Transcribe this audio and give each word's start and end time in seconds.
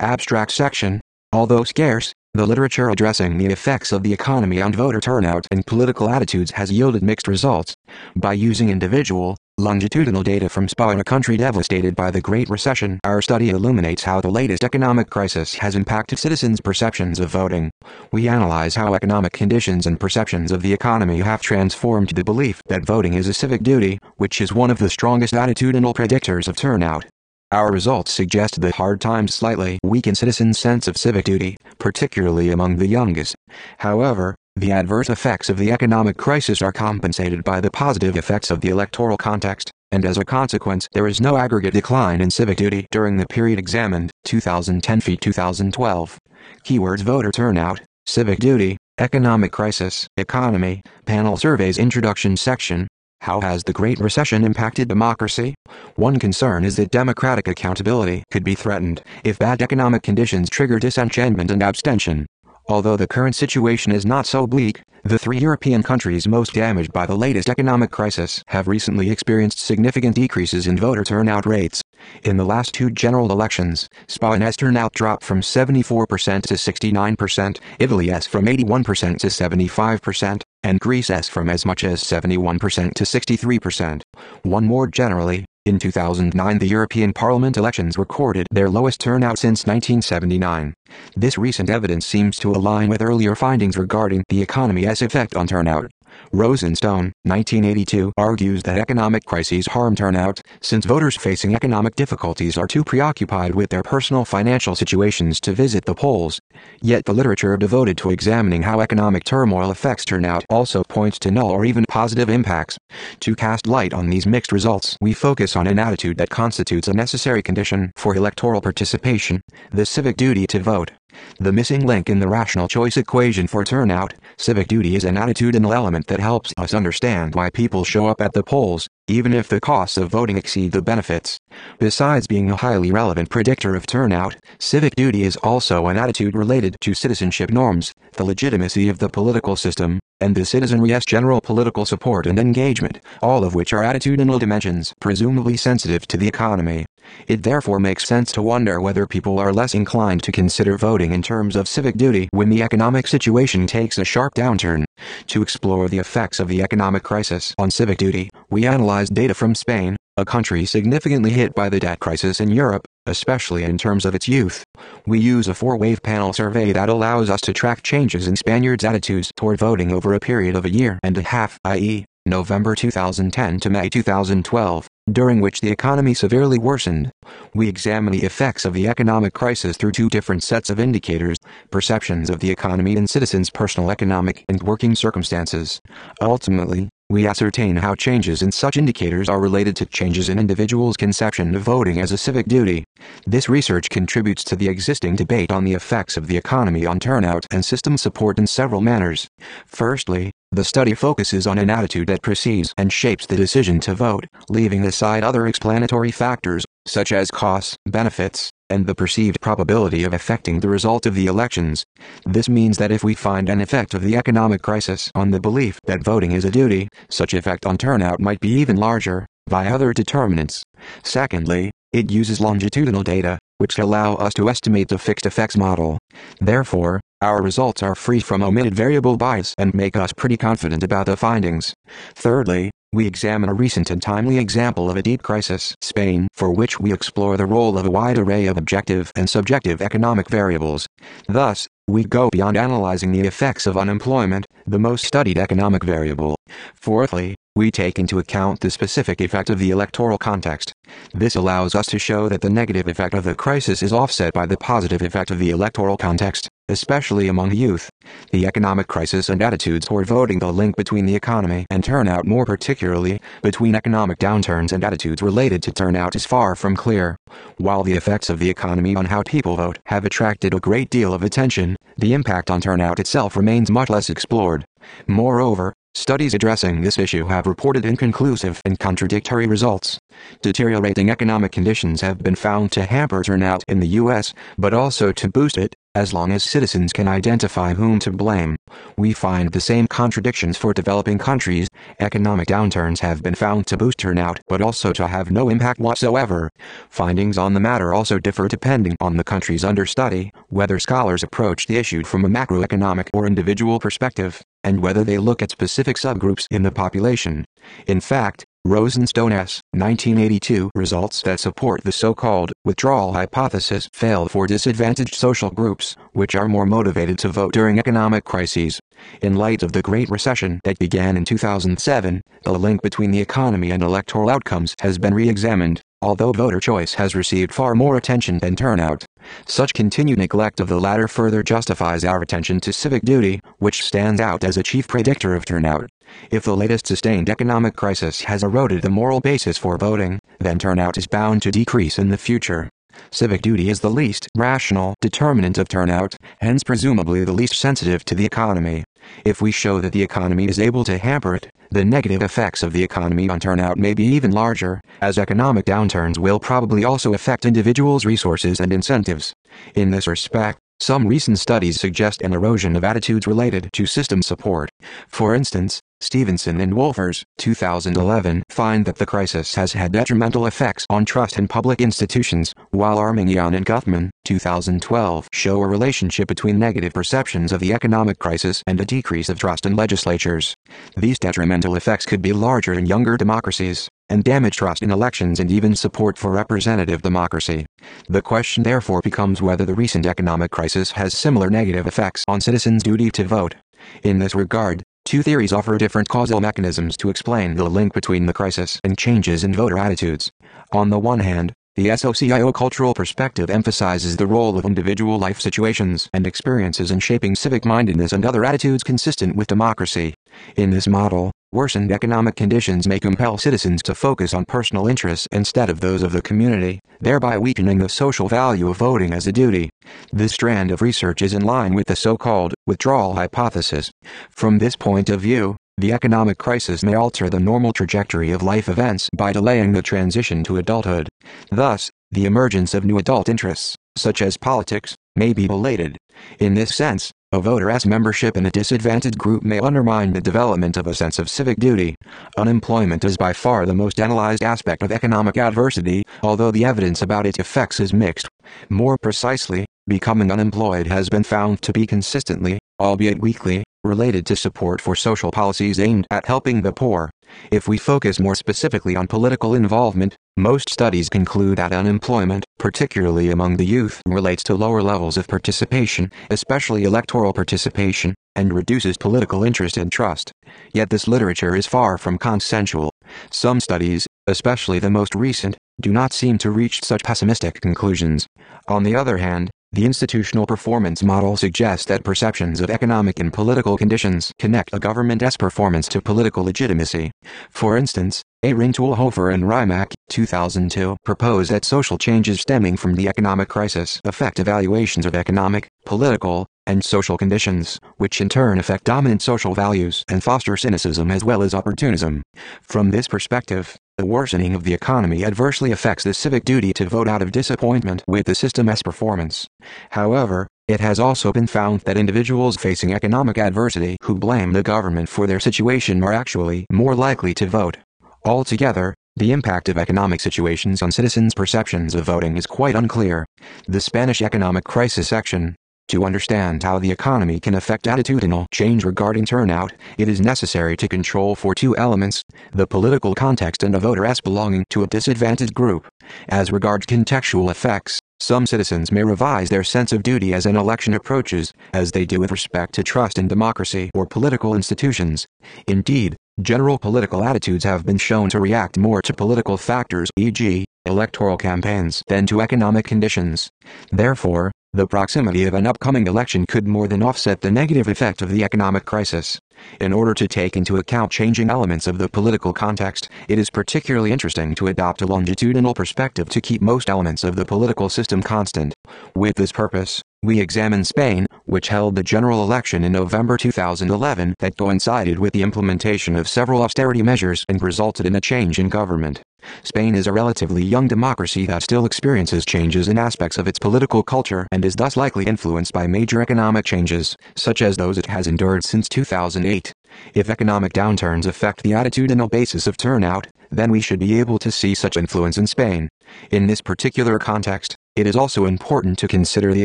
Abstract 0.00 0.50
section. 0.50 0.98
Although 1.30 1.64
scarce, 1.64 2.14
the 2.32 2.46
literature 2.46 2.88
addressing 2.88 3.36
the 3.36 3.46
effects 3.46 3.92
of 3.92 4.02
the 4.02 4.14
economy 4.14 4.62
on 4.62 4.72
voter 4.72 4.98
turnout 4.98 5.46
and 5.50 5.66
political 5.66 6.08
attitudes 6.08 6.52
has 6.52 6.72
yielded 6.72 7.02
mixed 7.02 7.28
results. 7.28 7.74
By 8.16 8.32
using 8.32 8.70
individual, 8.70 9.36
longitudinal 9.58 10.22
data 10.22 10.48
from 10.48 10.68
Spain 10.68 11.00
a 11.00 11.04
country 11.04 11.36
devastated 11.36 11.94
by 11.96 12.10
the 12.10 12.22
Great 12.22 12.48
Recession, 12.48 12.98
our 13.04 13.20
study 13.20 13.50
illuminates 13.50 14.04
how 14.04 14.22
the 14.22 14.30
latest 14.30 14.64
economic 14.64 15.10
crisis 15.10 15.56
has 15.56 15.74
impacted 15.74 16.18
citizens' 16.18 16.62
perceptions 16.62 17.20
of 17.20 17.28
voting. 17.28 17.70
We 18.10 18.26
analyze 18.26 18.76
how 18.76 18.94
economic 18.94 19.34
conditions 19.34 19.86
and 19.86 20.00
perceptions 20.00 20.50
of 20.50 20.62
the 20.62 20.72
economy 20.72 21.20
have 21.20 21.42
transformed 21.42 22.08
the 22.10 22.24
belief 22.24 22.62
that 22.68 22.86
voting 22.86 23.12
is 23.12 23.28
a 23.28 23.34
civic 23.34 23.62
duty, 23.62 23.98
which 24.16 24.40
is 24.40 24.50
one 24.50 24.70
of 24.70 24.78
the 24.78 24.88
strongest 24.88 25.34
attitudinal 25.34 25.94
predictors 25.94 26.48
of 26.48 26.56
turnout. 26.56 27.04
Our 27.52 27.72
results 27.72 28.12
suggest 28.12 28.60
that 28.60 28.76
hard 28.76 29.00
times 29.00 29.34
slightly 29.34 29.80
weaken 29.82 30.14
citizens' 30.14 30.56
sense 30.56 30.86
of 30.86 30.96
civic 30.96 31.24
duty, 31.24 31.56
particularly 31.80 32.50
among 32.50 32.76
the 32.76 32.86
youngest. 32.86 33.34
However, 33.78 34.36
the 34.54 34.70
adverse 34.70 35.10
effects 35.10 35.50
of 35.50 35.56
the 35.56 35.72
economic 35.72 36.16
crisis 36.16 36.62
are 36.62 36.70
compensated 36.70 37.42
by 37.42 37.60
the 37.60 37.72
positive 37.72 38.16
effects 38.16 38.52
of 38.52 38.60
the 38.60 38.68
electoral 38.68 39.16
context, 39.16 39.72
and 39.90 40.04
as 40.04 40.16
a 40.16 40.24
consequence 40.24 40.86
there 40.92 41.08
is 41.08 41.20
no 41.20 41.36
aggregate 41.36 41.74
decline 41.74 42.20
in 42.20 42.30
civic 42.30 42.56
duty 42.56 42.86
during 42.92 43.16
the 43.16 43.26
period 43.26 43.58
examined, 43.58 44.12
2010 44.26 45.00
v 45.00 45.16
2012. 45.16 46.18
Keywords 46.64 47.02
voter 47.02 47.32
turnout, 47.32 47.80
civic 48.06 48.38
duty, 48.38 48.76
economic 48.98 49.50
crisis, 49.50 50.06
economy, 50.16 50.82
panel 51.04 51.36
surveys 51.36 51.78
introduction 51.78 52.36
section, 52.36 52.86
how 53.20 53.40
has 53.42 53.62
the 53.62 53.72
Great 53.72 53.98
Recession 53.98 54.44
impacted 54.44 54.88
democracy? 54.88 55.54
One 55.96 56.18
concern 56.18 56.64
is 56.64 56.76
that 56.76 56.90
democratic 56.90 57.46
accountability 57.48 58.24
could 58.30 58.44
be 58.44 58.54
threatened 58.54 59.02
if 59.24 59.38
bad 59.38 59.60
economic 59.60 60.02
conditions 60.02 60.48
trigger 60.48 60.78
disenchantment 60.78 61.50
and 61.50 61.62
abstention. 61.62 62.26
Although 62.68 62.96
the 62.96 63.06
current 63.06 63.34
situation 63.34 63.92
is 63.92 64.06
not 64.06 64.26
so 64.26 64.46
bleak, 64.46 64.80
the 65.04 65.18
three 65.18 65.38
European 65.38 65.82
countries 65.82 66.28
most 66.28 66.54
damaged 66.54 66.92
by 66.92 67.04
the 67.04 67.16
latest 67.16 67.48
economic 67.48 67.90
crisis 67.90 68.42
have 68.48 68.68
recently 68.68 69.10
experienced 69.10 69.58
significant 69.58 70.14
decreases 70.14 70.66
in 70.66 70.76
voter 70.76 71.04
turnout 71.04 71.46
rates. 71.46 71.82
In 72.22 72.36
the 72.36 72.44
last 72.44 72.72
two 72.72 72.90
general 72.90 73.32
elections, 73.32 73.88
Spain's 74.08 74.56
turnout 74.56 74.92
dropped 74.92 75.24
from 75.24 75.40
74% 75.40 76.42
to 76.42 76.54
69%, 76.54 77.58
Italy's 77.78 78.26
from 78.26 78.46
81% 78.46 79.18
to 79.18 79.26
75%, 79.26 80.42
and 80.62 80.80
Greece's 80.80 81.28
from 81.28 81.48
as 81.48 81.64
much 81.64 81.84
as 81.84 82.02
71% 82.02 82.94
to 82.94 83.04
63%. 83.04 84.02
One 84.42 84.66
more 84.66 84.86
generally, 84.86 85.44
in 85.66 85.78
2009 85.78 86.58
the 86.58 86.66
European 86.66 87.12
Parliament 87.12 87.56
elections 87.56 87.98
recorded 87.98 88.46
their 88.50 88.70
lowest 88.70 89.00
turnout 89.00 89.38
since 89.38 89.66
1979. 89.66 90.74
This 91.14 91.36
recent 91.36 91.68
evidence 91.68 92.06
seems 92.06 92.38
to 92.38 92.52
align 92.52 92.88
with 92.88 93.02
earlier 93.02 93.34
findings 93.34 93.76
regarding 93.76 94.24
the 94.28 94.42
economy's 94.42 95.02
effect 95.02 95.36
on 95.36 95.46
turnout. 95.46 95.90
Rosenstone, 96.32 97.12
1982, 97.24 98.12
argues 98.16 98.62
that 98.62 98.78
economic 98.78 99.24
crises 99.24 99.66
harm 99.66 99.96
turnout, 99.96 100.40
since 100.60 100.84
voters 100.84 101.16
facing 101.16 101.54
economic 101.54 101.94
difficulties 101.96 102.56
are 102.56 102.66
too 102.66 102.84
preoccupied 102.84 103.54
with 103.54 103.70
their 103.70 103.82
personal 103.82 104.24
financial 104.24 104.74
situations 104.74 105.40
to 105.40 105.52
visit 105.52 105.84
the 105.84 105.94
polls. 105.94 106.40
Yet 106.80 107.04
the 107.04 107.12
literature 107.12 107.56
devoted 107.56 107.98
to 107.98 108.10
examining 108.10 108.62
how 108.62 108.80
economic 108.80 109.24
turmoil 109.24 109.70
affects 109.70 110.04
turnout 110.04 110.44
also 110.48 110.82
points 110.84 111.18
to 111.20 111.30
null 111.30 111.50
or 111.50 111.64
even 111.64 111.84
positive 111.88 112.28
impacts. 112.28 112.78
To 113.20 113.34
cast 113.34 113.66
light 113.66 113.92
on 113.92 114.10
these 114.10 114.26
mixed 114.26 114.52
results, 114.52 114.96
we 115.00 115.12
focus 115.12 115.56
on 115.56 115.66
an 115.66 115.78
attitude 115.78 116.18
that 116.18 116.30
constitutes 116.30 116.88
a 116.88 116.94
necessary 116.94 117.42
condition 117.42 117.92
for 117.96 118.14
electoral 118.14 118.60
participation, 118.60 119.42
the 119.72 119.86
civic 119.86 120.16
duty 120.16 120.46
to 120.46 120.60
vote. 120.60 120.92
The 121.38 121.52
missing 121.52 121.86
link 121.86 122.10
in 122.10 122.20
the 122.20 122.28
rational 122.28 122.68
choice 122.68 122.96
equation 122.96 123.46
for 123.46 123.64
turnout, 123.64 124.14
civic 124.36 124.68
duty 124.68 124.94
is 124.94 125.04
an 125.04 125.16
attitudinal 125.16 125.74
element 125.74 126.06
that 126.08 126.20
helps 126.20 126.52
us 126.56 126.74
understand 126.74 127.34
why 127.34 127.50
people 127.50 127.84
show 127.84 128.06
up 128.06 128.20
at 128.20 128.32
the 128.32 128.42
polls, 128.42 128.88
even 129.08 129.32
if 129.32 129.48
the 129.48 129.60
costs 129.60 129.96
of 129.96 130.10
voting 130.10 130.36
exceed 130.36 130.72
the 130.72 130.82
benefits. 130.82 131.38
Besides 131.78 132.26
being 132.26 132.50
a 132.50 132.56
highly 132.56 132.92
relevant 132.92 133.30
predictor 133.30 133.74
of 133.74 133.86
turnout, 133.86 134.36
civic 134.58 134.94
duty 134.94 135.22
is 135.22 135.36
also 135.36 135.86
an 135.86 135.96
attitude 135.96 136.34
related 136.34 136.76
to 136.80 136.94
citizenship 136.94 137.50
norms, 137.50 137.92
the 138.16 138.24
legitimacy 138.24 138.88
of 138.88 138.98
the 138.98 139.08
political 139.08 139.56
system, 139.56 139.98
and 140.20 140.34
the 140.34 140.44
citizenry's 140.44 141.04
general 141.06 141.40
political 141.40 141.86
support 141.86 142.26
and 142.26 142.38
engagement, 142.38 143.00
all 143.22 143.44
of 143.44 143.54
which 143.54 143.72
are 143.72 143.82
attitudinal 143.82 144.38
dimensions 144.38 144.94
presumably 145.00 145.56
sensitive 145.56 146.06
to 146.06 146.16
the 146.16 146.28
economy. 146.28 146.84
It 147.26 147.42
therefore 147.42 147.78
makes 147.78 148.06
sense 148.06 148.32
to 148.32 148.42
wonder 148.42 148.80
whether 148.80 149.06
people 149.06 149.38
are 149.38 149.52
less 149.52 149.74
inclined 149.74 150.22
to 150.24 150.32
consider 150.32 150.76
voting 150.76 151.12
in 151.12 151.22
terms 151.22 151.56
of 151.56 151.68
civic 151.68 151.96
duty 151.96 152.28
when 152.32 152.50
the 152.50 152.62
economic 152.62 153.06
situation 153.06 153.66
takes 153.66 153.98
a 153.98 154.04
sharp 154.04 154.34
downturn. 154.34 154.84
To 155.28 155.42
explore 155.42 155.88
the 155.88 155.98
effects 155.98 156.40
of 156.40 156.48
the 156.48 156.62
economic 156.62 157.02
crisis 157.02 157.54
on 157.58 157.70
civic 157.70 157.98
duty, 157.98 158.30
we 158.50 158.66
analyzed 158.66 159.14
data 159.14 159.34
from 159.34 159.54
Spain, 159.54 159.96
a 160.16 160.24
country 160.24 160.64
significantly 160.64 161.30
hit 161.30 161.54
by 161.54 161.68
the 161.68 161.80
debt 161.80 162.00
crisis 162.00 162.40
in 162.40 162.50
Europe, 162.50 162.86
especially 163.06 163.64
in 163.64 163.78
terms 163.78 164.04
of 164.04 164.14
its 164.14 164.28
youth. 164.28 164.64
We 165.06 165.18
use 165.18 165.48
a 165.48 165.54
four-wave 165.54 166.02
panel 166.02 166.32
survey 166.32 166.72
that 166.72 166.88
allows 166.88 167.30
us 167.30 167.40
to 167.42 167.52
track 167.52 167.82
changes 167.82 168.28
in 168.28 168.36
Spaniards' 168.36 168.84
attitudes 168.84 169.30
toward 169.36 169.58
voting 169.58 169.92
over 169.92 170.12
a 170.12 170.20
period 170.20 170.56
of 170.56 170.64
a 170.64 170.70
year 170.70 170.98
and 171.02 171.16
a 171.16 171.22
half, 171.22 171.58
i.e., 171.64 172.04
November 172.26 172.74
2010 172.74 173.60
to 173.60 173.70
May 173.70 173.88
2012, 173.88 174.86
during 175.10 175.40
which 175.40 175.60
the 175.60 175.70
economy 175.70 176.14
severely 176.14 176.58
worsened. 176.58 177.10
We 177.54 177.68
examine 177.68 178.12
the 178.12 178.24
effects 178.24 178.64
of 178.64 178.74
the 178.74 178.88
economic 178.88 179.34
crisis 179.34 179.76
through 179.76 179.92
two 179.92 180.08
different 180.08 180.42
sets 180.42 180.70
of 180.70 180.80
indicators, 180.80 181.36
perceptions 181.70 182.30
of 182.30 182.40
the 182.40 182.50
economy 182.50 182.96
and 182.96 183.08
citizens' 183.08 183.50
personal 183.50 183.90
economic 183.90 184.44
and 184.48 184.62
working 184.62 184.94
circumstances. 184.94 185.80
Ultimately, 186.20 186.88
we 187.10 187.26
ascertain 187.26 187.74
how 187.74 187.96
changes 187.96 188.40
in 188.40 188.52
such 188.52 188.76
indicators 188.76 189.28
are 189.28 189.40
related 189.40 189.74
to 189.76 189.86
changes 189.86 190.28
in 190.28 190.38
individuals' 190.38 190.96
conception 190.96 191.56
of 191.56 191.62
voting 191.62 192.00
as 192.00 192.12
a 192.12 192.18
civic 192.18 192.46
duty. 192.46 192.84
This 193.26 193.48
research 193.48 193.90
contributes 193.90 194.44
to 194.44 194.54
the 194.54 194.68
existing 194.68 195.16
debate 195.16 195.50
on 195.50 195.64
the 195.64 195.74
effects 195.74 196.16
of 196.16 196.28
the 196.28 196.36
economy 196.36 196.86
on 196.86 197.00
turnout 197.00 197.46
and 197.50 197.64
system 197.64 197.96
support 197.96 198.38
in 198.38 198.46
several 198.46 198.80
manners. 198.80 199.26
Firstly, 199.66 200.30
the 200.52 200.64
study 200.64 200.94
focuses 200.94 201.46
on 201.46 201.58
an 201.58 201.70
attitude 201.70 202.08
that 202.08 202.22
precedes 202.22 202.74
and 202.76 202.92
shapes 202.92 203.26
the 203.26 203.36
decision 203.36 203.78
to 203.80 203.94
vote, 203.94 204.26
leaving 204.48 204.84
aside 204.84 205.22
other 205.22 205.46
explanatory 205.46 206.10
factors, 206.10 206.64
such 206.86 207.12
as 207.12 207.30
costs, 207.30 207.76
benefits, 207.86 208.50
and 208.68 208.86
the 208.86 208.94
perceived 208.94 209.40
probability 209.40 210.02
of 210.02 210.12
affecting 210.12 210.58
the 210.58 210.68
result 210.68 211.06
of 211.06 211.14
the 211.14 211.26
elections. 211.26 211.84
This 212.26 212.48
means 212.48 212.78
that 212.78 212.90
if 212.90 213.04
we 213.04 213.14
find 213.14 213.48
an 213.48 213.60
effect 213.60 213.94
of 213.94 214.02
the 214.02 214.16
economic 214.16 214.62
crisis 214.62 215.10
on 215.14 215.30
the 215.30 215.40
belief 215.40 215.78
that 215.86 216.02
voting 216.02 216.32
is 216.32 216.44
a 216.44 216.50
duty, 216.50 216.88
such 217.08 217.32
effect 217.32 217.64
on 217.64 217.78
turnout 217.78 218.20
might 218.20 218.40
be 218.40 218.50
even 218.50 218.76
larger, 218.76 219.26
by 219.48 219.68
other 219.68 219.92
determinants. 219.92 220.64
Secondly, 221.04 221.70
it 221.92 222.10
uses 222.10 222.40
longitudinal 222.40 223.02
data, 223.02 223.38
which 223.58 223.78
allow 223.78 224.14
us 224.14 224.32
to 224.34 224.48
estimate 224.48 224.88
the 224.88 224.98
fixed 224.98 225.26
effects 225.26 225.56
model. 225.56 225.98
Therefore, 226.40 227.00
our 227.22 227.42
results 227.42 227.82
are 227.82 227.94
free 227.94 228.20
from 228.20 228.42
omitted 228.42 228.74
variable 228.74 229.16
bias 229.16 229.54
and 229.58 229.74
make 229.74 229.94
us 229.96 230.12
pretty 230.12 230.36
confident 230.36 230.82
about 230.82 231.06
the 231.06 231.16
findings. 231.16 231.74
Thirdly, 232.14 232.70
we 232.92 233.06
examine 233.06 233.48
a 233.48 233.54
recent 233.54 233.90
and 233.90 234.02
timely 234.02 234.38
example 234.38 234.90
of 234.90 234.96
a 234.96 235.02
deep 235.02 235.22
crisis, 235.22 235.74
Spain, 235.80 236.26
for 236.32 236.50
which 236.50 236.80
we 236.80 236.92
explore 236.92 237.36
the 237.36 237.46
role 237.46 237.78
of 237.78 237.86
a 237.86 237.90
wide 237.90 238.18
array 238.18 238.46
of 238.46 238.56
objective 238.56 239.12
and 239.14 239.28
subjective 239.28 239.80
economic 239.80 240.28
variables. 240.28 240.86
Thus, 241.28 241.68
we 241.86 242.04
go 242.04 242.30
beyond 242.30 242.56
analyzing 242.56 243.12
the 243.12 243.28
effects 243.28 243.66
of 243.66 243.76
unemployment, 243.76 244.46
the 244.66 244.78
most 244.78 245.04
studied 245.04 245.38
economic 245.38 245.84
variable. 245.84 246.36
Fourthly, 246.74 247.36
we 247.54 247.70
take 247.70 247.98
into 247.98 248.18
account 248.18 248.60
the 248.60 248.70
specific 248.70 249.20
effect 249.20 249.50
of 249.50 249.58
the 249.58 249.70
electoral 249.70 250.18
context. 250.18 250.72
This 251.12 251.36
allows 251.36 251.74
us 251.74 251.86
to 251.86 251.98
show 251.98 252.28
that 252.28 252.40
the 252.40 252.50
negative 252.50 252.88
effect 252.88 253.14
of 253.14 253.24
the 253.24 253.34
crisis 253.34 253.82
is 253.82 253.92
offset 253.92 254.32
by 254.32 254.46
the 254.46 254.56
positive 254.56 255.02
effect 255.02 255.30
of 255.30 255.38
the 255.38 255.50
electoral 255.50 255.96
context, 255.96 256.48
especially 256.70 257.28
among 257.28 257.52
youth. 257.52 257.90
The 258.30 258.46
economic 258.46 258.86
crisis 258.86 259.28
and 259.28 259.42
attitudes 259.42 259.86
toward 259.86 260.06
voting 260.06 260.38
the 260.38 260.52
link 260.52 260.76
between 260.76 261.06
the 261.06 261.14
economy 261.14 261.66
and 261.70 261.84
turnout 261.84 262.26
more 262.26 262.46
particularly, 262.46 263.20
between 263.42 263.74
economic 263.74 264.18
downturns 264.18 264.72
and 264.72 264.82
attitudes 264.82 265.20
related 265.20 265.62
to 265.64 265.72
turnout 265.72 266.16
is 266.16 266.26
far 266.26 266.54
from 266.54 266.76
clear. 266.76 267.16
While 267.58 267.82
the 267.82 267.94
effects 267.94 268.30
of 268.30 268.38
the 268.38 268.50
economy 268.50 268.96
on 268.96 269.06
how 269.06 269.22
people 269.22 269.56
vote 269.56 269.78
have 269.86 270.04
attracted 270.04 270.54
a 270.54 270.60
great 270.60 270.90
deal 270.90 271.12
of 271.12 271.22
attention, 271.22 271.76
the 271.98 272.14
impact 272.14 272.50
on 272.50 272.60
turnout 272.60 272.98
itself 272.98 273.36
remains 273.36 273.70
much 273.70 273.90
less 273.90 274.08
explored. 274.08 274.64
Moreover, 275.06 275.74
Studies 275.96 276.34
addressing 276.34 276.82
this 276.82 276.98
issue 276.98 277.26
have 277.26 277.48
reported 277.48 277.84
inconclusive 277.84 278.62
and 278.64 278.78
contradictory 278.78 279.48
results. 279.48 279.98
Deteriorating 280.40 281.10
economic 281.10 281.50
conditions 281.50 282.00
have 282.00 282.18
been 282.18 282.36
found 282.36 282.70
to 282.72 282.84
hamper 282.84 283.24
turnout 283.24 283.64
in 283.66 283.80
the 283.80 283.88
U.S., 283.88 284.32
but 284.56 284.72
also 284.72 285.10
to 285.10 285.28
boost 285.28 285.58
it, 285.58 285.74
as 285.94 286.14
long 286.14 286.30
as 286.30 286.44
citizens 286.44 286.92
can 286.92 287.08
identify 287.08 287.74
whom 287.74 287.98
to 287.98 288.12
blame. 288.12 288.56
We 288.96 289.12
find 289.12 289.50
the 289.50 289.60
same 289.60 289.88
contradictions 289.88 290.56
for 290.56 290.72
developing 290.72 291.18
countries. 291.18 291.68
Economic 291.98 292.46
downturns 292.46 293.00
have 293.00 293.22
been 293.22 293.34
found 293.34 293.66
to 293.66 293.76
boost 293.76 293.98
turnout 293.98 294.40
but 294.48 294.62
also 294.62 294.92
to 294.92 295.08
have 295.08 295.30
no 295.30 295.48
impact 295.48 295.80
whatsoever. 295.80 296.50
Findings 296.88 297.36
on 297.36 297.54
the 297.54 297.60
matter 297.60 297.92
also 297.92 298.18
differ 298.18 298.46
depending 298.46 298.96
on 299.00 299.16
the 299.16 299.24
countries 299.24 299.64
under 299.64 299.84
study, 299.84 300.32
whether 300.48 300.78
scholars 300.78 301.22
approach 301.22 301.66
the 301.66 301.76
issue 301.76 302.04
from 302.04 302.24
a 302.24 302.28
macroeconomic 302.28 303.08
or 303.12 303.26
individual 303.26 303.80
perspective, 303.80 304.42
and 304.62 304.80
whether 304.80 305.02
they 305.02 305.18
look 305.18 305.42
at 305.42 305.50
specific 305.50 305.96
subgroups 305.96 306.46
in 306.50 306.62
the 306.62 306.70
population. 306.70 307.44
In 307.86 308.00
fact, 308.00 308.44
Rosenstone 308.66 309.32
S. 309.32 309.62
1982 309.72 310.70
results 310.74 311.22
that 311.22 311.40
support 311.40 311.82
the 311.82 311.90
so-called 311.90 312.52
withdrawal 312.62 313.14
hypothesis 313.14 313.88
fail 313.94 314.28
for 314.28 314.46
disadvantaged 314.46 315.14
social 315.14 315.48
groups, 315.48 315.96
which 316.12 316.34
are 316.34 316.46
more 316.46 316.66
motivated 316.66 317.18
to 317.20 317.30
vote 317.30 317.54
during 317.54 317.78
economic 317.78 318.24
crises. 318.24 318.78
In 319.22 319.36
light 319.36 319.62
of 319.62 319.72
the 319.72 319.80
Great 319.80 320.10
Recession 320.10 320.60
that 320.64 320.78
began 320.78 321.16
in 321.16 321.24
2007, 321.24 322.20
the 322.44 322.52
link 322.52 322.82
between 322.82 323.12
the 323.12 323.20
economy 323.20 323.70
and 323.70 323.82
electoral 323.82 324.28
outcomes 324.28 324.74
has 324.80 324.98
been 324.98 325.14
re-examined, 325.14 325.80
although 326.02 326.32
voter 326.32 326.60
choice 326.60 326.92
has 326.94 327.14
received 327.14 327.54
far 327.54 327.74
more 327.74 327.96
attention 327.96 328.40
than 328.40 328.56
turnout. 328.56 329.06
Such 329.46 329.72
continued 329.72 330.18
neglect 330.18 330.60
of 330.60 330.68
the 330.68 330.80
latter 330.80 331.08
further 331.08 331.42
justifies 331.42 332.04
our 332.04 332.20
attention 332.20 332.60
to 332.60 332.74
civic 332.74 333.04
duty, 333.04 333.40
which 333.60 333.84
stands 333.84 334.20
out 334.20 334.42
as 334.42 334.56
a 334.56 334.62
chief 334.62 334.88
predictor 334.88 335.34
of 335.34 335.44
turnout. 335.44 335.88
If 336.30 336.42
the 336.42 336.56
latest 336.56 336.88
sustained 336.88 337.30
economic 337.30 337.76
crisis 337.76 338.22
has 338.22 338.42
eroded 338.42 338.82
the 338.82 338.90
moral 338.90 339.20
basis 339.20 339.56
for 339.56 339.78
voting, 339.78 340.18
then 340.40 340.58
turnout 340.58 340.98
is 340.98 341.06
bound 341.06 341.42
to 341.42 341.52
decrease 341.52 341.98
in 341.98 342.08
the 342.08 342.18
future. 342.18 342.68
Civic 343.12 343.42
duty 343.42 343.70
is 343.70 343.80
the 343.80 343.90
least 343.90 344.28
rational 344.36 344.94
determinant 345.00 345.58
of 345.58 345.68
turnout, 345.68 346.16
hence 346.40 346.64
presumably 346.64 347.24
the 347.24 347.32
least 347.32 347.54
sensitive 347.54 348.04
to 348.04 348.14
the 348.14 348.26
economy. 348.26 348.84
If 349.24 349.40
we 349.40 349.52
show 349.52 349.80
that 349.80 349.92
the 349.92 350.02
economy 350.02 350.48
is 350.48 350.58
able 350.58 350.84
to 350.84 350.98
hamper 350.98 351.34
it, 351.36 351.48
the 351.70 351.84
negative 351.84 352.22
effects 352.22 352.62
of 352.62 352.72
the 352.72 352.82
economy 352.82 353.28
on 353.28 353.38
turnout 353.38 353.78
may 353.78 353.94
be 353.94 354.04
even 354.04 354.32
larger, 354.32 354.80
as 355.00 355.18
economic 355.18 355.64
downturns 355.64 356.18
will 356.18 356.40
probably 356.40 356.84
also 356.84 357.14
affect 357.14 357.46
individuals' 357.46 358.04
resources 358.04 358.58
and 358.58 358.72
incentives. 358.72 359.32
In 359.74 359.90
this 359.90 360.06
respect, 360.06 360.58
some 360.82 361.06
recent 361.06 361.38
studies 361.38 361.78
suggest 361.78 362.22
an 362.22 362.32
erosion 362.32 362.74
of 362.74 362.84
attitudes 362.84 363.26
related 363.26 363.70
to 363.74 363.84
system 363.84 364.22
support. 364.22 364.70
For 365.08 365.34
instance, 365.34 365.80
Stevenson 366.02 366.62
and 366.62 366.72
Wolfers, 366.72 367.24
2011, 367.36 368.42
find 368.48 368.86
that 368.86 368.96
the 368.96 369.04
crisis 369.04 369.54
has 369.54 369.74
had 369.74 369.92
detrimental 369.92 370.46
effects 370.46 370.86
on 370.88 371.04
trust 371.04 371.36
in 371.36 371.46
public 371.46 371.80
institutions, 371.80 372.54
while 372.70 372.98
Armingeon 372.98 373.54
and 373.54 373.66
Guthmann, 373.66 374.08
2012, 374.24 375.28
show 375.32 375.60
a 375.60 375.66
relationship 375.66 376.26
between 376.26 376.58
negative 376.58 376.94
perceptions 376.94 377.52
of 377.52 377.60
the 377.60 377.74
economic 377.74 378.18
crisis 378.18 378.62
and 378.66 378.80
a 378.80 378.86
decrease 378.86 379.28
of 379.28 379.38
trust 379.38 379.66
in 379.66 379.76
legislatures. 379.76 380.54
These 380.96 381.18
detrimental 381.18 381.76
effects 381.76 382.06
could 382.06 382.22
be 382.22 382.32
larger 382.32 382.72
in 382.72 382.86
younger 382.86 383.18
democracies, 383.18 383.86
and 384.10 384.24
damage 384.24 384.56
trust 384.56 384.82
in 384.82 384.90
elections 384.90 385.38
and 385.38 385.50
even 385.50 385.76
support 385.76 386.18
for 386.18 386.30
representative 386.30 387.00
democracy. 387.00 387.64
The 388.08 388.22
question 388.22 388.62
therefore 388.62 389.00
becomes 389.02 389.40
whether 389.40 389.64
the 389.64 389.74
recent 389.74 390.04
economic 390.04 390.50
crisis 390.50 390.92
has 390.92 391.14
similar 391.14 391.48
negative 391.48 391.86
effects 391.86 392.24
on 392.26 392.40
citizens' 392.40 392.82
duty 392.82 393.10
to 393.12 393.24
vote. 393.24 393.54
In 394.02 394.18
this 394.18 394.34
regard, 394.34 394.82
two 395.04 395.22
theories 395.22 395.52
offer 395.52 395.78
different 395.78 396.08
causal 396.08 396.40
mechanisms 396.40 396.96
to 396.98 397.10
explain 397.10 397.54
the 397.54 397.64
link 397.64 397.92
between 397.92 398.26
the 398.26 398.32
crisis 398.32 398.80
and 398.84 398.96
changes 398.98 399.44
in 399.44 399.54
voter 399.54 399.78
attitudes. 399.78 400.30
On 400.72 400.90
the 400.90 400.98
one 400.98 401.20
hand, 401.20 401.52
the 401.76 401.96
socio-cultural 401.96 402.94
perspective 402.94 403.48
emphasizes 403.48 404.16
the 404.16 404.26
role 404.26 404.58
of 404.58 404.64
individual 404.64 405.18
life 405.18 405.40
situations 405.40 406.10
and 406.12 406.26
experiences 406.26 406.90
in 406.90 406.98
shaping 406.98 407.34
civic 407.34 407.64
mindedness 407.64 408.12
and 408.12 408.26
other 408.26 408.44
attitudes 408.44 408.82
consistent 408.82 409.36
with 409.36 409.46
democracy. 409.46 410.14
In 410.56 410.70
this 410.70 410.86
model, 410.86 411.30
worsened 411.52 411.90
economic 411.90 412.36
conditions 412.36 412.86
may 412.86 413.00
compel 413.00 413.36
citizens 413.36 413.82
to 413.82 413.94
focus 413.94 414.32
on 414.32 414.44
personal 414.44 414.86
interests 414.86 415.26
instead 415.32 415.68
of 415.68 415.80
those 415.80 416.02
of 416.02 416.12
the 416.12 416.22
community, 416.22 416.78
thereby 417.00 417.36
weakening 417.36 417.78
the 417.78 417.88
social 417.88 418.28
value 418.28 418.68
of 418.68 418.76
voting 418.76 419.12
as 419.12 419.26
a 419.26 419.32
duty. 419.32 419.68
This 420.12 420.32
strand 420.32 420.70
of 420.70 420.80
research 420.80 421.22
is 421.22 421.34
in 421.34 421.42
line 421.42 421.74
with 421.74 421.86
the 421.86 421.96
so-called 421.96 422.54
withdrawal 422.66 423.14
hypothesis. 423.14 423.90
From 424.30 424.58
this 424.58 424.76
point 424.76 425.10
of 425.10 425.20
view, 425.20 425.56
the 425.76 425.92
economic 425.92 426.38
crisis 426.38 426.82
may 426.82 426.94
alter 426.94 427.28
the 427.28 427.40
normal 427.40 427.72
trajectory 427.72 428.30
of 428.30 428.42
life 428.42 428.68
events 428.68 429.08
by 429.16 429.32
delaying 429.32 429.72
the 429.72 429.82
transition 429.82 430.44
to 430.44 430.58
adulthood. 430.58 431.08
Thus, 431.50 431.90
the 432.10 432.26
emergence 432.26 432.74
of 432.74 432.84
new 432.84 432.98
adult 432.98 433.28
interests, 433.28 433.76
such 433.96 434.22
as 434.22 434.36
politics, 434.36 434.94
may 435.16 435.32
be 435.32 435.46
belated. 435.46 435.96
In 436.38 436.54
this 436.54 436.74
sense, 436.74 437.10
a 437.32 437.40
voter's 437.40 437.86
membership 437.86 438.36
in 438.36 438.44
a 438.44 438.50
disadvantaged 438.50 439.16
group 439.16 439.44
may 439.44 439.60
undermine 439.60 440.12
the 440.12 440.20
development 440.20 440.76
of 440.76 440.88
a 440.88 440.94
sense 440.94 441.16
of 441.16 441.30
civic 441.30 441.60
duty. 441.60 441.94
Unemployment 442.36 443.04
is 443.04 443.16
by 443.16 443.32
far 443.32 443.64
the 443.64 443.74
most 443.74 444.00
analyzed 444.00 444.42
aspect 444.42 444.82
of 444.82 444.90
economic 444.90 445.36
adversity, 445.36 446.02
although 446.24 446.50
the 446.50 446.64
evidence 446.64 447.02
about 447.02 447.26
its 447.26 447.38
effects 447.38 447.78
is 447.78 447.92
mixed. 447.92 448.26
More 448.68 448.98
precisely, 448.98 449.64
becoming 449.86 450.32
unemployed 450.32 450.88
has 450.88 451.08
been 451.08 451.22
found 451.22 451.62
to 451.62 451.72
be 451.72 451.86
consistently, 451.86 452.58
albeit 452.80 453.20
weakly, 453.20 453.62
related 453.84 454.26
to 454.26 454.34
support 454.34 454.80
for 454.80 454.96
social 454.96 455.30
policies 455.30 455.78
aimed 455.78 456.08
at 456.10 456.26
helping 456.26 456.62
the 456.62 456.72
poor. 456.72 457.10
If 457.52 457.68
we 457.68 457.78
focus 457.78 458.18
more 458.18 458.34
specifically 458.34 458.96
on 458.96 459.06
political 459.06 459.54
involvement, 459.54 460.16
most 460.40 460.70
studies 460.70 461.10
conclude 461.10 461.58
that 461.58 461.72
unemployment, 461.72 462.44
particularly 462.58 463.30
among 463.30 463.58
the 463.58 463.66
youth, 463.66 464.00
relates 464.06 464.42
to 464.44 464.54
lower 464.54 464.82
levels 464.82 465.18
of 465.18 465.28
participation, 465.28 466.10
especially 466.30 466.84
electoral 466.84 467.34
participation, 467.34 468.14
and 468.34 468.54
reduces 468.54 468.96
political 468.96 469.44
interest 469.44 469.76
and 469.76 469.92
trust. 469.92 470.32
Yet 470.72 470.88
this 470.88 471.06
literature 471.06 471.54
is 471.54 471.66
far 471.66 471.98
from 471.98 472.16
consensual. 472.16 472.90
Some 473.30 473.60
studies, 473.60 474.06
especially 474.26 474.78
the 474.78 474.90
most 474.90 475.14
recent, 475.14 475.58
do 475.80 475.92
not 475.92 476.12
seem 476.12 476.38
to 476.38 476.50
reach 476.50 476.82
such 476.82 477.04
pessimistic 477.04 477.60
conclusions. 477.60 478.26
On 478.66 478.82
the 478.82 478.96
other 478.96 479.18
hand, 479.18 479.50
the 479.72 479.86
institutional 479.86 480.46
performance 480.46 481.00
model 481.00 481.36
suggests 481.36 481.86
that 481.86 482.02
perceptions 482.02 482.60
of 482.60 482.70
economic 482.70 483.20
and 483.20 483.32
political 483.32 483.76
conditions 483.76 484.32
connect 484.38 484.74
a 484.74 484.80
government's 484.80 485.36
performance 485.36 485.86
to 485.86 486.00
political 486.00 486.42
legitimacy. 486.42 487.12
For 487.50 487.76
instance, 487.76 488.22
A. 488.42 488.52
Ringtool-Hofer 488.52 489.30
and 489.30 489.48
Rimac, 489.48 489.94
2002, 490.08 490.96
propose 491.04 491.48
that 491.50 491.64
social 491.64 491.98
changes 491.98 492.40
stemming 492.40 492.78
from 492.78 492.96
the 492.96 493.06
economic 493.06 493.48
crisis 493.48 494.00
affect 494.04 494.40
evaluations 494.40 495.06
of 495.06 495.14
economic, 495.14 495.68
political, 495.86 496.46
and 496.66 496.84
social 496.84 497.16
conditions, 497.16 497.78
which 497.98 498.20
in 498.20 498.28
turn 498.28 498.58
affect 498.58 498.84
dominant 498.84 499.22
social 499.22 499.54
values 499.54 500.04
and 500.08 500.24
foster 500.24 500.56
cynicism 500.56 501.10
as 501.12 501.22
well 501.22 501.42
as 501.42 501.54
opportunism. 501.54 502.22
From 502.62 502.90
this 502.90 503.06
perspective, 503.06 503.76
the 504.00 504.06
worsening 504.06 504.54
of 504.54 504.64
the 504.64 504.72
economy 504.72 505.26
adversely 505.26 505.72
affects 505.72 506.04
the 506.04 506.14
civic 506.14 506.42
duty 506.42 506.72
to 506.72 506.88
vote 506.88 507.06
out 507.06 507.20
of 507.20 507.32
disappointment 507.32 508.02
with 508.06 508.24
the 508.24 508.34
system's 508.34 508.82
performance. 508.82 509.46
However, 509.90 510.48
it 510.66 510.80
has 510.80 510.98
also 510.98 511.34
been 511.34 511.46
found 511.46 511.80
that 511.80 511.98
individuals 511.98 512.56
facing 512.56 512.94
economic 512.94 513.36
adversity 513.36 513.98
who 514.04 514.14
blame 514.14 514.54
the 514.54 514.62
government 514.62 515.10
for 515.10 515.26
their 515.26 515.38
situation 515.38 516.02
are 516.02 516.14
actually 516.14 516.64
more 516.72 516.94
likely 516.94 517.34
to 517.34 517.46
vote. 517.46 517.76
Altogether, 518.24 518.94
the 519.16 519.32
impact 519.32 519.68
of 519.68 519.76
economic 519.76 520.20
situations 520.20 520.80
on 520.80 520.90
citizens' 520.90 521.34
perceptions 521.34 521.94
of 521.94 522.06
voting 522.06 522.38
is 522.38 522.46
quite 522.46 522.74
unclear. 522.74 523.26
The 523.68 523.82
Spanish 523.82 524.22
economic 524.22 524.64
crisis 524.64 525.08
section, 525.08 525.56
to 525.90 526.04
understand 526.04 526.62
how 526.62 526.78
the 526.78 526.90
economy 526.90 527.40
can 527.40 527.54
affect 527.54 527.86
attitudinal 527.86 528.46
change 528.52 528.84
regarding 528.84 529.26
turnout, 529.26 529.72
it 529.98 530.08
is 530.08 530.20
necessary 530.20 530.76
to 530.76 530.88
control 530.88 531.34
for 531.34 531.54
two 531.54 531.76
elements, 531.76 532.22
the 532.52 532.66
political 532.66 533.14
context 533.14 533.62
and 533.62 533.74
a 533.74 533.80
voter's 533.80 534.20
belonging 534.20 534.64
to 534.70 534.82
a 534.82 534.86
disadvantaged 534.86 535.52
group. 535.52 535.88
As 536.28 536.52
regards 536.52 536.86
contextual 536.86 537.50
effects, 537.50 537.98
some 538.20 538.46
citizens 538.46 538.92
may 538.92 539.02
revise 539.02 539.48
their 539.48 539.64
sense 539.64 539.92
of 539.92 540.02
duty 540.02 540.32
as 540.32 540.46
an 540.46 540.56
election 540.56 540.94
approaches, 540.94 541.52
as 541.72 541.90
they 541.90 542.04
do 542.04 542.20
with 542.20 542.30
respect 542.30 542.74
to 542.74 542.84
trust 542.84 543.18
in 543.18 543.26
democracy 543.26 543.90
or 543.94 544.06
political 544.06 544.54
institutions. 544.54 545.26
Indeed, 545.66 546.16
general 546.40 546.78
political 546.78 547.24
attitudes 547.24 547.64
have 547.64 547.84
been 547.84 547.98
shown 547.98 548.30
to 548.30 548.38
react 548.38 548.78
more 548.78 549.02
to 549.02 549.12
political 549.12 549.56
factors, 549.56 550.10
e.g., 550.16 550.64
electoral 550.86 551.36
campaigns, 551.36 552.02
than 552.08 552.26
to 552.26 552.40
economic 552.40 552.86
conditions. 552.86 553.50
Therefore, 553.90 554.52
the 554.72 554.86
proximity 554.86 555.46
of 555.46 555.54
an 555.54 555.66
upcoming 555.66 556.06
election 556.06 556.46
could 556.46 556.68
more 556.68 556.86
than 556.86 557.02
offset 557.02 557.40
the 557.40 557.50
negative 557.50 557.88
effect 557.88 558.22
of 558.22 558.30
the 558.30 558.44
economic 558.44 558.84
crisis. 558.84 559.40
In 559.80 559.92
order 559.92 560.14
to 560.14 560.28
take 560.28 560.56
into 560.56 560.76
account 560.76 561.10
changing 561.10 561.50
elements 561.50 561.88
of 561.88 561.98
the 561.98 562.08
political 562.08 562.52
context, 562.52 563.08
it 563.28 563.36
is 563.36 563.50
particularly 563.50 564.12
interesting 564.12 564.54
to 564.54 564.68
adopt 564.68 565.02
a 565.02 565.06
longitudinal 565.06 565.74
perspective 565.74 566.28
to 566.28 566.40
keep 566.40 566.62
most 566.62 566.88
elements 566.88 567.24
of 567.24 567.34
the 567.34 567.44
political 567.44 567.88
system 567.88 568.22
constant. 568.22 568.72
With 569.16 569.34
this 569.34 569.50
purpose, 569.50 570.02
we 570.22 570.38
examine 570.38 570.84
Spain, 570.84 571.26
which 571.46 571.66
held 571.66 571.96
the 571.96 572.04
general 572.04 572.44
election 572.44 572.84
in 572.84 572.92
November 572.92 573.36
2011 573.36 574.36
that 574.38 574.56
coincided 574.56 575.18
with 575.18 575.32
the 575.32 575.42
implementation 575.42 576.14
of 576.14 576.28
several 576.28 576.62
austerity 576.62 577.02
measures 577.02 577.44
and 577.48 577.60
resulted 577.60 578.06
in 578.06 578.14
a 578.14 578.20
change 578.20 578.60
in 578.60 578.68
government. 578.68 579.20
Spain 579.62 579.94
is 579.94 580.06
a 580.06 580.12
relatively 580.12 580.62
young 580.62 580.88
democracy 580.88 581.46
that 581.46 581.62
still 581.62 581.86
experiences 581.86 582.44
changes 582.44 582.88
in 582.88 582.98
aspects 582.98 583.38
of 583.38 583.48
its 583.48 583.58
political 583.58 584.02
culture 584.02 584.46
and 584.52 584.64
is 584.64 584.76
thus 584.76 584.96
likely 584.96 585.24
influenced 585.26 585.72
by 585.72 585.86
major 585.86 586.20
economic 586.22 586.64
changes, 586.64 587.16
such 587.36 587.62
as 587.62 587.76
those 587.76 587.98
it 587.98 588.06
has 588.06 588.26
endured 588.26 588.64
since 588.64 588.88
2008. 588.88 589.72
If 590.14 590.30
economic 590.30 590.72
downturns 590.72 591.26
affect 591.26 591.62
the 591.62 591.72
attitudinal 591.72 592.30
basis 592.30 592.66
of 592.66 592.76
turnout, 592.76 593.26
then 593.50 593.70
we 593.70 593.80
should 593.80 593.98
be 593.98 594.20
able 594.20 594.38
to 594.38 594.50
see 594.50 594.74
such 594.74 594.96
influence 594.96 595.36
in 595.36 595.46
Spain. 595.46 595.88
In 596.30 596.46
this 596.46 596.60
particular 596.60 597.18
context, 597.18 597.76
it 597.96 598.06
is 598.06 598.14
also 598.14 598.46
important 598.46 598.98
to 599.00 599.08
consider 599.08 599.52
the 599.52 599.64